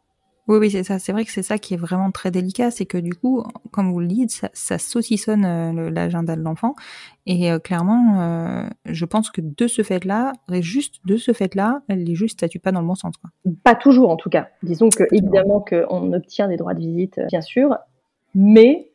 [0.50, 0.98] Oui, oui, c'est ça.
[0.98, 3.92] C'est vrai que c'est ça qui est vraiment très délicat, c'est que du coup, comme
[3.92, 6.74] vous le dites, ça, ça saucissonne euh, l'agenda de l'enfant.
[7.28, 12.16] Et euh, clairement, euh, je pense que de ce fait-là, juste de ce fait-là, les
[12.16, 13.16] juges statuent pas dans le bon sens.
[13.18, 13.30] Quoi.
[13.64, 14.48] Pas toujours, en tout cas.
[14.64, 17.78] Disons que évidemment qu'on obtient des droits de visite, bien sûr,
[18.34, 18.90] mais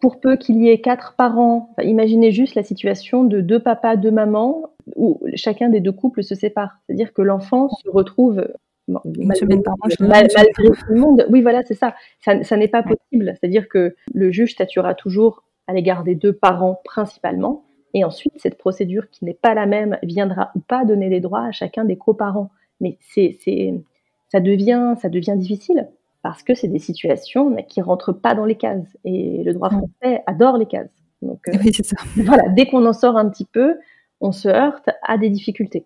[0.00, 4.10] pour peu qu'il y ait quatre parents, imaginez juste la situation de deux papas, deux
[4.10, 6.78] mamans, où chacun des deux couples se sépare.
[6.86, 8.46] C'est-à-dire que l'enfant se retrouve
[8.88, 11.26] malgré tout le monde.
[11.30, 11.94] Oui, voilà, c'est ça.
[12.20, 13.34] Ça, n'est pas possible.
[13.38, 17.64] C'est-à-dire que le juge statuera toujours à l'égard des deux parents principalement.
[17.94, 21.44] Et ensuite, cette procédure qui n'est pas la même viendra ou pas donner des droits
[21.44, 22.50] à chacun des coparents.
[22.80, 23.36] Mais c'est,
[24.28, 25.88] ça, devient, ça devient difficile
[26.22, 28.96] parce que c'est des situations qui rentrent pas dans les cases.
[29.04, 30.90] Et le droit français adore les cases.
[31.22, 31.96] Donc, euh, oui, c'est ça.
[32.16, 33.76] Voilà, dès qu'on en sort un petit peu,
[34.20, 35.84] on se heurte à des difficultés.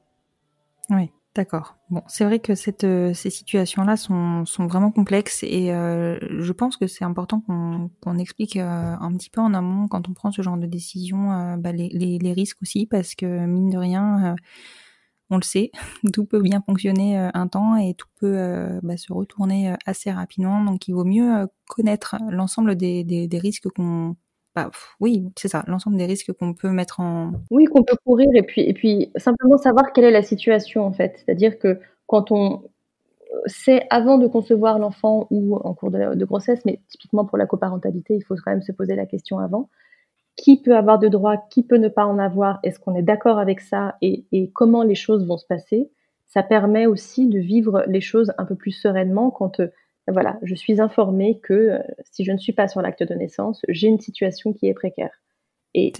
[0.91, 1.11] Oui.
[1.35, 1.77] D'accord.
[1.91, 2.53] Bon, c'est vrai que
[2.85, 8.19] euh, ces situations-là sont, sont, vraiment complexes et euh, je pense que c'est important qu'on
[8.19, 11.73] explique euh, un petit peu en amont quand on prend ce genre de décision bah,
[11.73, 14.37] les, les, risques aussi parce que mine de rien,
[15.29, 15.73] on le sait,
[16.13, 20.63] tout peut bien fonctionner un temps et tout peut bah, se retourner assez rapidement.
[20.63, 24.15] Donc il vaut mieux connaître l'ensemble des, des risques qu'on
[24.55, 27.33] bah, oui, c'est ça, l'ensemble des risques qu'on peut mettre en.
[27.51, 30.93] Oui, qu'on peut courir et puis, et puis simplement savoir quelle est la situation en
[30.93, 31.17] fait.
[31.17, 32.63] C'est-à-dire que quand on
[33.47, 38.15] sait avant de concevoir l'enfant ou en cours de, grossesse, mais typiquement pour la coparentalité,
[38.15, 39.69] il faut quand même se poser la question avant.
[40.37, 43.39] Qui peut avoir de droits, qui peut ne pas en avoir Est-ce qu'on est, d'accord
[43.39, 45.91] avec ça et, et, comment les choses vont se passer
[46.27, 49.61] Ça permet aussi de vivre les choses un peu plus sereinement quand
[50.09, 51.79] voilà, je suis informée que euh,
[52.11, 55.23] si je ne suis pas sur l'acte de naissance, j'ai une situation qui est précaire.
[55.77, 55.93] Et,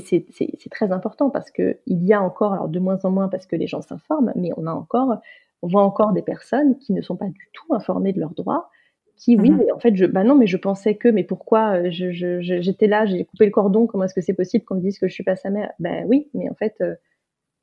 [0.00, 3.46] c'est très important parce que il y a encore, alors de moins en moins parce
[3.46, 5.16] que les gens s'informent, mais on a encore,
[5.60, 8.70] on voit encore des personnes qui ne sont pas du tout informées de leurs droits,
[9.16, 11.90] qui oui, mmh en fait, je, bah non, mais je pensais que, mais pourquoi euh,
[11.90, 15.06] j'étais là, j'ai coupé le cordon, comment est-ce que c'est possible qu'on me dise que
[15.06, 15.70] je suis pas sa mère?
[15.78, 16.94] Ben oui, mais en fait, euh,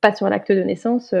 [0.00, 1.12] pas sur l'acte de naissance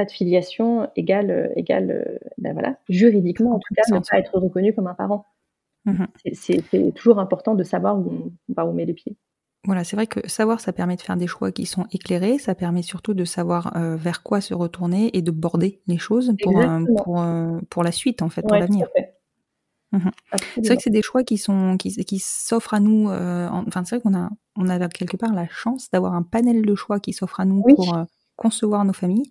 [0.00, 4.18] pas de filiation égale, euh, égale euh, ben voilà, juridiquement en tout cas, ne pas
[4.18, 5.26] être reconnu comme un parent.
[5.84, 6.06] Mhm.
[6.32, 9.16] C'est toujours important de savoir où on, où met les pieds.
[9.64, 12.54] Voilà, c'est vrai que savoir, ça permet de faire des choix qui sont éclairés, ça
[12.54, 16.54] permet surtout de savoir euh, vers quoi se retourner et de border les choses pour,
[17.04, 17.22] pour,
[17.68, 18.88] pour, la suite, en fait, pour l'avenir.
[19.92, 20.10] Mhm.
[20.54, 23.10] C'est vrai que c'est des choix qui sont qui, qui s'offrent à nous.
[23.10, 26.74] enfin, c'est vrai qu'on a on a quelque part la chance d'avoir un panel de
[26.74, 27.94] choix qui s'offre à nous pour
[28.40, 29.30] concevoir nos familles.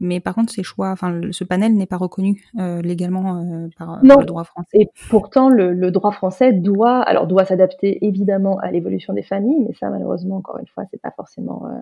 [0.00, 4.00] Mais par contre, ces choix, enfin, ce panel n'est pas reconnu euh, légalement euh, par,
[4.02, 4.68] le droit français.
[4.74, 9.74] Et pourtant, le, droit français doit, alors doit s'adapter évidemment à l'évolution des familles, mais
[9.74, 11.80] ça, malheureusement, encore une fois, c'est pas forcément, euh,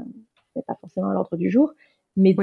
[0.54, 1.74] n'est pas forcément à l'ordre du jour.
[2.16, 2.34] Mais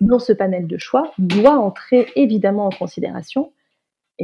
[0.00, 3.52] dans, ce, panel de choix doit entrer évidemment en considération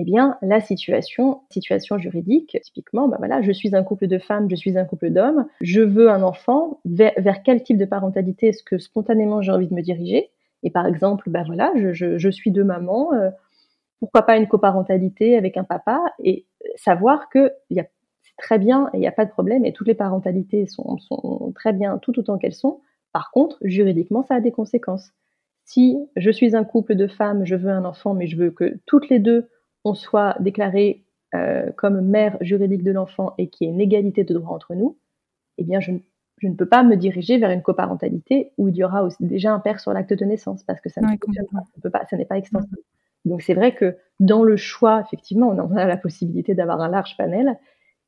[0.01, 4.49] eh bien, la situation, situation juridique, typiquement, bah voilà, je suis un couple de femmes,
[4.49, 8.63] je suis un couple d'hommes, je veux un enfant, vers, quel type de parentalité est-ce
[8.63, 10.31] que spontanément j'ai envie de me diriger?
[10.63, 13.31] Et par exemple, bah voilà, je, suis deux mamans, euh,
[13.99, 16.01] pourquoi pas une coparentalité avec un papa?
[16.23, 16.47] Et
[16.77, 20.67] savoir que c'est très bien il n'y a pas de problème et toutes les parentalités
[20.69, 22.83] sont très bien tout autant qu'elles sont.
[23.13, 25.11] Par contre, juridiquement, ça a des conséquences.
[25.65, 28.79] Si je suis un couple de femmes, je veux un enfant, mais je veux que
[28.87, 29.49] toutes les deux,
[29.85, 31.05] on soit déclarées
[31.35, 34.75] euh, comme mère juridique de l'enfant et qu'il y ait une égalité de droit entre
[34.75, 34.99] nous,
[35.59, 35.93] eh bien, je,
[36.43, 39.81] ne peux pas me diriger vers une coparentalité où il y aura déjà un père
[39.81, 41.17] sur l'acte de naissance parce que ça ne
[41.83, 42.79] peut pas, ça n'est pas extensible.
[43.25, 47.17] Donc c'est vrai que dans le choix, effectivement, on a la possibilité d'avoir un large
[47.17, 47.59] panel,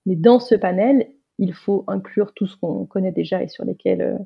[0.07, 1.09] mais dans ce panel,
[1.39, 4.19] il faut inclure tout ce qu'on connaît déjà et sur lesquels euh,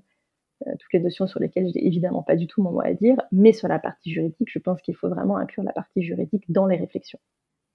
[0.66, 3.52] toutes les notions sur lesquelles j'ai évidemment pas du tout mon mot à dire, mais
[3.52, 6.76] sur la partie juridique, je pense qu'il faut vraiment inclure la partie juridique dans les
[6.76, 7.18] réflexions.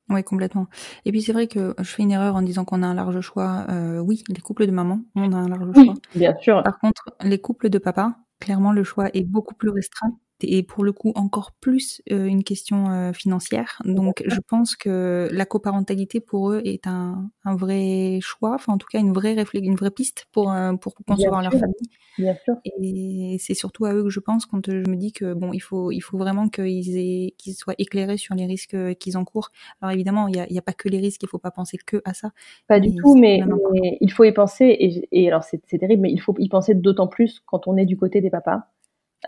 [0.09, 0.67] Oui, complètement.
[1.05, 3.21] Et puis c'est vrai que je fais une erreur en disant qu'on a un large
[3.21, 3.65] choix.
[3.69, 5.93] Euh, oui, les couples de maman, on a un large choix.
[6.15, 6.63] Bien sûr.
[6.63, 10.83] Par contre, les couples de papa, clairement, le choix est beaucoup plus restreint et pour
[10.83, 13.81] le coup encore plus euh, une question euh, financière.
[13.85, 18.77] Donc je pense que la coparentalité pour eux est un, un vrai choix, enfin en
[18.77, 21.73] tout cas une vraie une vraie piste pour euh, pour concevoir leur famille.
[22.17, 22.55] Bien sûr.
[22.65, 25.61] Et c'est surtout à eux que je pense quand je me dis que bon il
[25.61, 27.23] faut il faut vraiment qu'ils
[27.55, 29.51] soient éclairés sur les risques qu'ils encourent.
[29.81, 31.77] Alors évidemment il y a, y a pas que les risques, il faut pas penser
[31.85, 32.31] que à ça.
[32.67, 33.41] Pas du tout, mais,
[33.73, 36.75] mais, il faut y penser et, et alors c'est terrible, mais il faut y penser
[36.75, 38.63] d'autant plus quand on est du côté des papas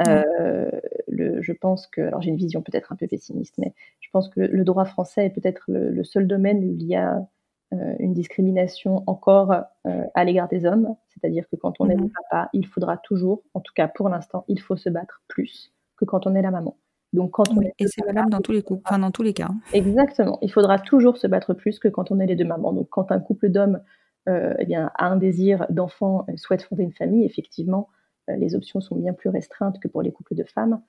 [0.08, 0.72] euh,
[1.08, 4.30] le, je pense que, alors j'ai une vision peut-être un peu pessimiste, mais je pense
[4.30, 7.28] que le droit français est peut-être le, seul domaine où il y a
[7.74, 9.52] euh, une discrimination encore
[9.86, 10.96] euh, à l'égard des hommes.
[11.10, 12.12] C'est-à-dire que quand on est le mhm.
[12.30, 16.06] papa, il faudra toujours, en tout cas pour l'instant, il faut se battre plus que
[16.06, 16.78] quand on est la maman.
[17.14, 19.34] Donc quand on est et c'est valable dans tous les coups, enfin dans tous les
[19.34, 19.48] cas.
[19.50, 19.60] Hein.
[19.74, 20.40] Exactement.
[20.42, 22.72] Il faudra toujours se battre plus que quand on est les deux mamans.
[22.72, 23.82] Donc quand un couple d'hommes
[24.30, 28.01] euh, eh bien, a un désir d'enfant, souhaite fonder une famille, effectivement, euh,
[28.38, 30.82] les options sont bien plus restreintes que pour les couples de femmes.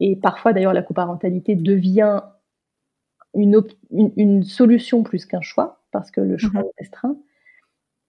[0.00, 2.22] Et parfois, d'ailleurs, la coparentalité devient
[3.34, 6.66] une, solution plus qu'un choix, parce que le choix mhm.
[6.66, 7.16] est restreint.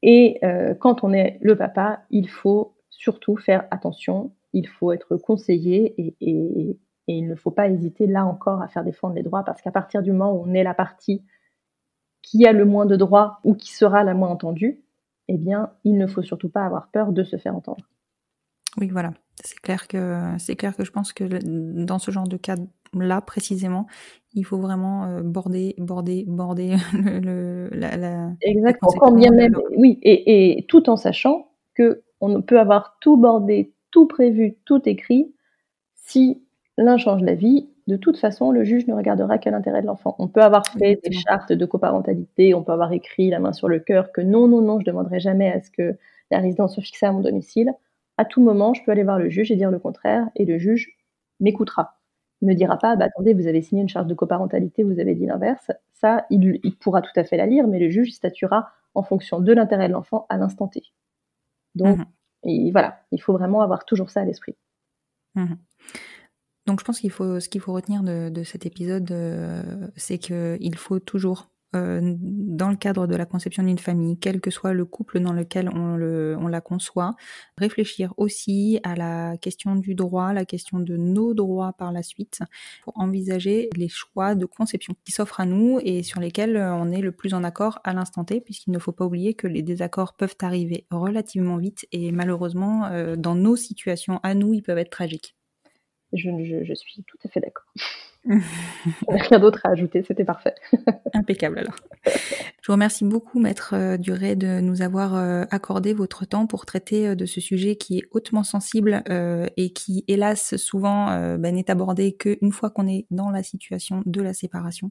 [0.02, 5.18] Et euh, quand on est le papa, il faut surtout faire attention, il faut être
[5.18, 9.44] conseillé et, et, il ne faut pas hésiter là encore à faire défendre les droits,
[9.44, 11.24] parce qu'à partir du moment où on est la partie
[12.24, 14.82] qui a le moins de droits ou qui sera la moins entendue,
[15.28, 17.86] eh bien, il ne faut surtout pas avoir peur de se faire entendre.
[18.78, 19.12] Oui, voilà.
[19.44, 21.24] C'est clair que c'est clair que je pense que
[21.84, 23.88] dans ce genre de cas-là précisément,
[24.34, 29.12] il faut vraiment euh, border, border, border le, la, la, Exactement.
[29.12, 34.08] bien même, oui, et, et, tout en sachant que on peut avoir tout bordé, tout
[34.08, 35.34] prévu, tout écrit.
[35.96, 36.42] Si
[36.78, 40.16] l'un change d'avis, de toute façon, le juge ne regardera qu'à l'intérêt de l'enfant.
[40.18, 43.68] On peut avoir fait des chartes de coparentalité, on peut avoir écrit la main sur
[43.68, 45.98] le cœur que non, non, non, je ne demanderai jamais à ce que
[46.32, 47.74] la résidence soit fixée à mon domicile
[48.18, 50.58] à tout moment, je peux aller voir le juge et dire le contraire, et le
[50.58, 50.96] juge
[51.40, 52.00] m'écoutera.
[52.42, 55.16] Il me dira pas, bah, attendez, vous avez signé une charge de coparentalité, vous avez
[55.16, 55.72] dit l'inverse.
[55.94, 59.54] Ça, il, pourra tout à fait la lire, mais le juge statuera en fonction de
[59.54, 60.84] l'intérêt de l'enfant à l'instant T.
[61.76, 61.98] Donc,
[62.44, 62.72] mhm.
[62.72, 64.56] voilà, il faut vraiment avoir toujours ça à l'esprit.
[65.36, 65.58] Mhm.
[66.68, 70.76] Donc, je pense qu'il faut, ce qu'il faut retenir de, cet épisode, euh, c'est qu'il
[70.76, 74.86] faut toujours euh, dans le cadre de la conception d'une famille, quel que soit le
[74.86, 75.98] couple dans lequel on,
[76.48, 77.16] la conçoit,
[77.58, 82.40] réfléchir aussi à la question du droit, la question de nos droits par la suite,
[82.84, 86.92] pour envisager les choix de conception qui s'offrent à nous et sur lesquels euh, on
[86.92, 89.62] est le plus en accord à l'instant T, puisqu'il ne faut pas oublier que les
[89.62, 94.78] désaccords peuvent arriver relativement vite et malheureusement, euh, dans nos situations à nous, ils peuvent
[94.78, 95.36] être tragiques.
[96.14, 97.66] Je suis tout à fait d'accord.
[99.08, 100.56] Rien d'autre à ajouter, c'était parfait.
[101.14, 101.76] Impeccable alors.
[102.66, 106.66] Je vous remercie beaucoup, Maître euh, Duret, de nous avoir euh, accordé votre temps pour
[106.66, 109.04] traiter euh, de ce sujet qui est hautement sensible
[109.56, 114.22] et qui, hélas, souvent ben, n'est abordé qu'une fois qu'on est dans la situation de
[114.22, 114.90] la séparation.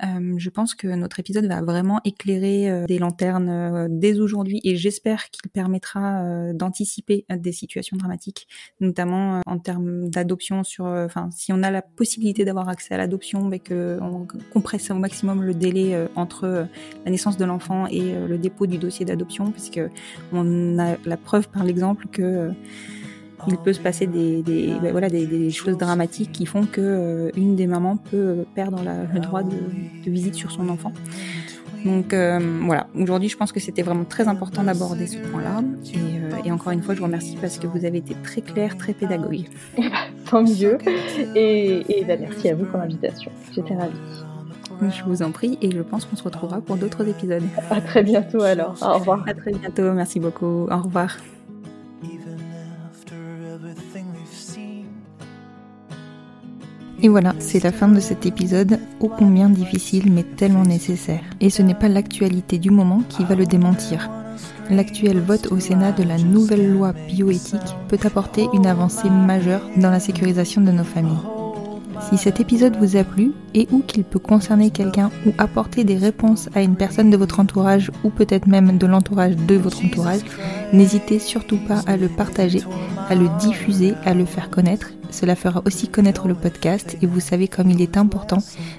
[0.00, 5.50] Je pense que notre épisode va vraiment éclairer des lanternes dès aujourd'hui et j'espère qu'il
[5.50, 8.48] permettra d'anticiper des situations dramatiques,
[8.80, 13.44] notamment en termes d'adoption sur, enfin, si on a la possibilité d'avoir accès à l'adoption,
[13.44, 16.66] mais qu'on compresse au maximum le délai entre
[17.04, 19.80] la naissance de l'enfant et le dépôt du dossier d'adoption, puisque
[20.32, 22.52] on a la preuve par l'exemple que
[23.48, 28.44] il peut se passer ben des, choses dramatiques qui font que euh, des mamans peut
[28.54, 28.80] perdre
[29.12, 29.56] le droit de,
[30.06, 30.92] visite sur son enfant.
[31.84, 35.62] Donc voilà, aujourd'hui je pense que c'était vraiment très important d'aborder ce point-là.
[36.44, 38.92] Et, encore une fois, je vous remercie parce que vous avez été très clair, très
[38.92, 39.44] pédagogue.
[40.30, 40.78] Tant mieux.
[41.34, 43.30] Et, et bah, merci à vous pour l'invitation.
[43.54, 43.92] J'étais ravie.
[44.82, 47.44] Je vous en prie et je pense qu'on se retrouvera pour d'autres épisodes.
[47.70, 48.76] À très bientôt alors.
[48.82, 49.24] Au revoir.
[49.26, 49.92] À très bientôt.
[49.92, 50.66] Merci beaucoup.
[50.70, 51.16] Au revoir.
[57.04, 61.20] Et voilà, c'est la fin de cet épisode, ô combien difficile mais tellement nécessaire.
[61.38, 64.08] Et ce n'est pas l'actualité du moment qui va le démentir.
[64.70, 69.90] L'actuel vote au Sénat de la nouvelle loi bioéthique peut apporter une avancée majeure dans
[69.90, 71.12] la sécurisation de nos familles.
[72.08, 75.98] Si cet épisode vous a plu et ou qu'il peut concerner quelqu'un ou apporter des
[75.98, 80.22] réponses à une personne de votre entourage ou peut-être même de l'entourage de votre entourage,
[80.72, 82.62] n'hésitez surtout pas à le partager,
[83.10, 84.88] à le diffuser, à le faire connaître.
[85.14, 88.38] Cela fera aussi connaître le podcast et vous savez comme il est important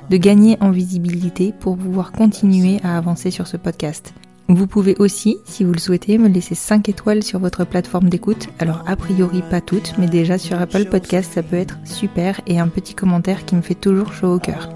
[0.09, 4.13] de gagner en visibilité pour pouvoir continuer à avancer sur ce podcast.
[4.49, 8.49] Vous pouvez aussi, si vous le souhaitez, me laisser 5 étoiles sur votre plateforme d'écoute.
[8.59, 12.59] Alors a priori pas toutes, mais déjà sur Apple Podcast ça peut être super et
[12.59, 14.69] un petit commentaire qui me fait toujours chaud au cœur.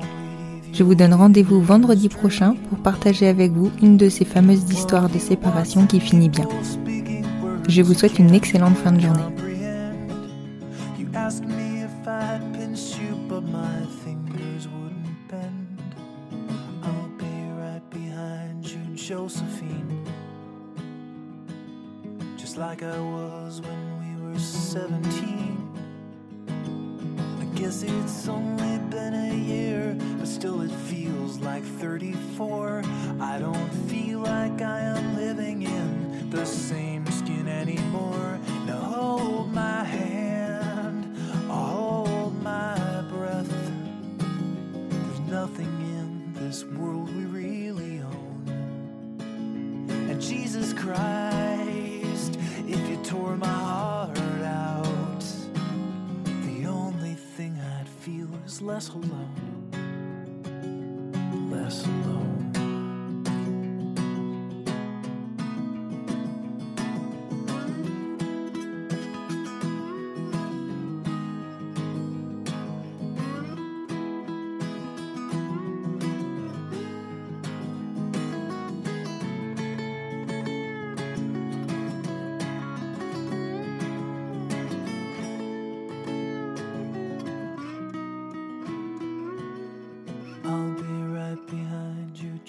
[0.71, 5.09] Je vous donne rendez-vous vendredi prochain pour partager avec vous une de ces fameuses histoires
[5.09, 6.47] de séparation qui finit bien.
[7.67, 9.38] Je vous souhaite une excellente fin de journée.
[22.81, 25.57] Like I was when we were 17.
[27.41, 32.83] I guess it's only been a year, but still it feels like 34.
[33.19, 38.39] I don't feel like I am living in the same skin anymore.
[38.65, 39.38] Now
[58.79, 59.48] us alone.